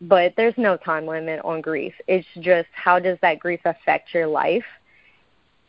But 0.00 0.34
there's 0.36 0.56
no 0.56 0.76
time 0.76 1.06
limit 1.06 1.40
on 1.44 1.60
grief. 1.60 1.94
It's 2.08 2.26
just 2.40 2.68
how 2.72 2.98
does 2.98 3.18
that 3.22 3.38
grief 3.38 3.60
affect 3.64 4.12
your 4.12 4.26
life? 4.26 4.64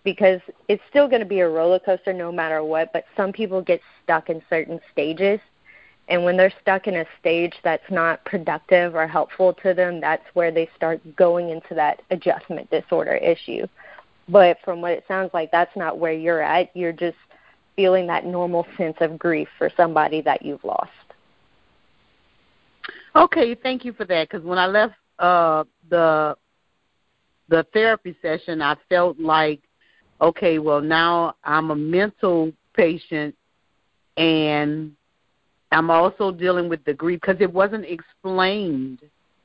Because 0.03 0.41
it's 0.67 0.83
still 0.89 1.07
going 1.07 1.21
to 1.21 1.27
be 1.27 1.39
a 1.39 1.47
roller 1.47 1.79
coaster 1.79 2.11
no 2.11 2.31
matter 2.31 2.63
what, 2.63 2.91
but 2.91 3.05
some 3.15 3.31
people 3.31 3.61
get 3.61 3.79
stuck 4.03 4.29
in 4.29 4.41
certain 4.49 4.79
stages. 4.91 5.39
And 6.09 6.25
when 6.25 6.35
they're 6.35 6.53
stuck 6.61 6.87
in 6.87 6.95
a 6.95 7.05
stage 7.19 7.53
that's 7.63 7.89
not 7.89 8.23
productive 8.25 8.93
or 8.95 9.07
helpful 9.07 9.53
to 9.63 9.73
them, 9.73 10.01
that's 10.01 10.25
where 10.33 10.51
they 10.51 10.69
start 10.75 10.99
going 11.15 11.49
into 11.49 11.73
that 11.75 12.01
adjustment 12.11 12.69
disorder 12.69 13.15
issue. 13.15 13.65
But 14.27 14.57
from 14.65 14.81
what 14.81 14.91
it 14.91 15.05
sounds 15.07 15.31
like, 15.33 15.51
that's 15.51 15.75
not 15.77 15.97
where 15.97 16.11
you're 16.11 16.41
at. 16.41 16.75
You're 16.75 16.91
just 16.91 17.17
feeling 17.75 18.07
that 18.07 18.25
normal 18.25 18.67
sense 18.77 18.97
of 18.99 19.17
grief 19.17 19.47
for 19.57 19.69
somebody 19.75 20.21
that 20.21 20.41
you've 20.41 20.63
lost. 20.63 20.91
Okay, 23.15 23.55
thank 23.55 23.85
you 23.85 23.93
for 23.93 24.05
that. 24.05 24.29
Because 24.29 24.45
when 24.45 24.57
I 24.57 24.67
left 24.67 24.95
uh, 25.19 25.63
the 25.89 26.35
the 27.49 27.65
therapy 27.73 28.15
session, 28.21 28.61
I 28.61 28.75
felt 28.89 29.19
like, 29.19 29.61
okay, 30.23 30.57
well 30.59 30.81
now 30.81 31.35
I'm 31.43 31.71
a 31.71 31.75
mental 31.75 32.51
patient, 32.73 33.35
and 34.17 34.93
I'm 35.71 35.89
also 35.89 36.31
dealing 36.31 36.69
with 36.69 36.83
the 36.85 36.93
grief 36.93 37.21
because 37.21 37.41
it 37.41 37.51
wasn't 37.51 37.85
explained 37.85 38.99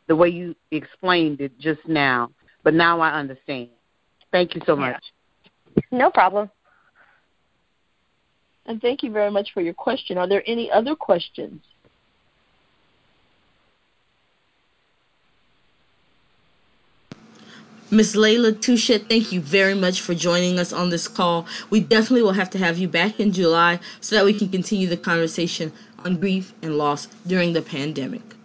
the 0.06 0.16
way 0.16 0.28
you 0.28 0.54
explained 0.70 1.40
it 1.40 1.58
just 1.58 1.80
now. 1.86 2.30
But 2.64 2.74
now 2.74 3.00
I 3.00 3.12
understand. 3.12 3.68
Thank 4.32 4.54
you 4.54 4.62
so 4.66 4.76
much. 4.76 5.02
No 5.90 6.10
problem. 6.10 6.50
And 8.66 8.80
thank 8.80 9.02
you 9.02 9.10
very 9.10 9.30
much 9.30 9.50
for 9.54 9.62
your 9.62 9.74
question. 9.74 10.18
Are 10.18 10.28
there 10.28 10.42
any 10.46 10.70
other 10.70 10.94
questions? 10.94 11.62
Miss 17.90 18.14
Layla 18.14 18.53
Touchette, 18.53 19.09
thank 19.09 19.33
you 19.33 19.40
very 19.40 19.72
much 19.72 20.03
for 20.03 20.14
joining 20.14 20.59
us 20.59 20.74
on 20.74 20.90
this 20.90 21.09
call. 21.09 21.46
We 21.70 21.81
definitely 21.81 22.20
will 22.20 22.33
have 22.33 22.51
to 22.51 22.59
have 22.59 22.77
you 22.77 22.87
back 22.87 23.18
in 23.18 23.33
July 23.33 23.81
so 24.03 24.14
that 24.14 24.27
we 24.27 24.35
can 24.35 24.51
continue 24.51 24.88
the 24.88 24.98
conversation 24.98 25.72
on 26.05 26.18
grief 26.18 26.53
and 26.61 26.77
loss 26.77 27.07
during 27.27 27.55
the 27.55 27.62
pandemic. 27.62 28.38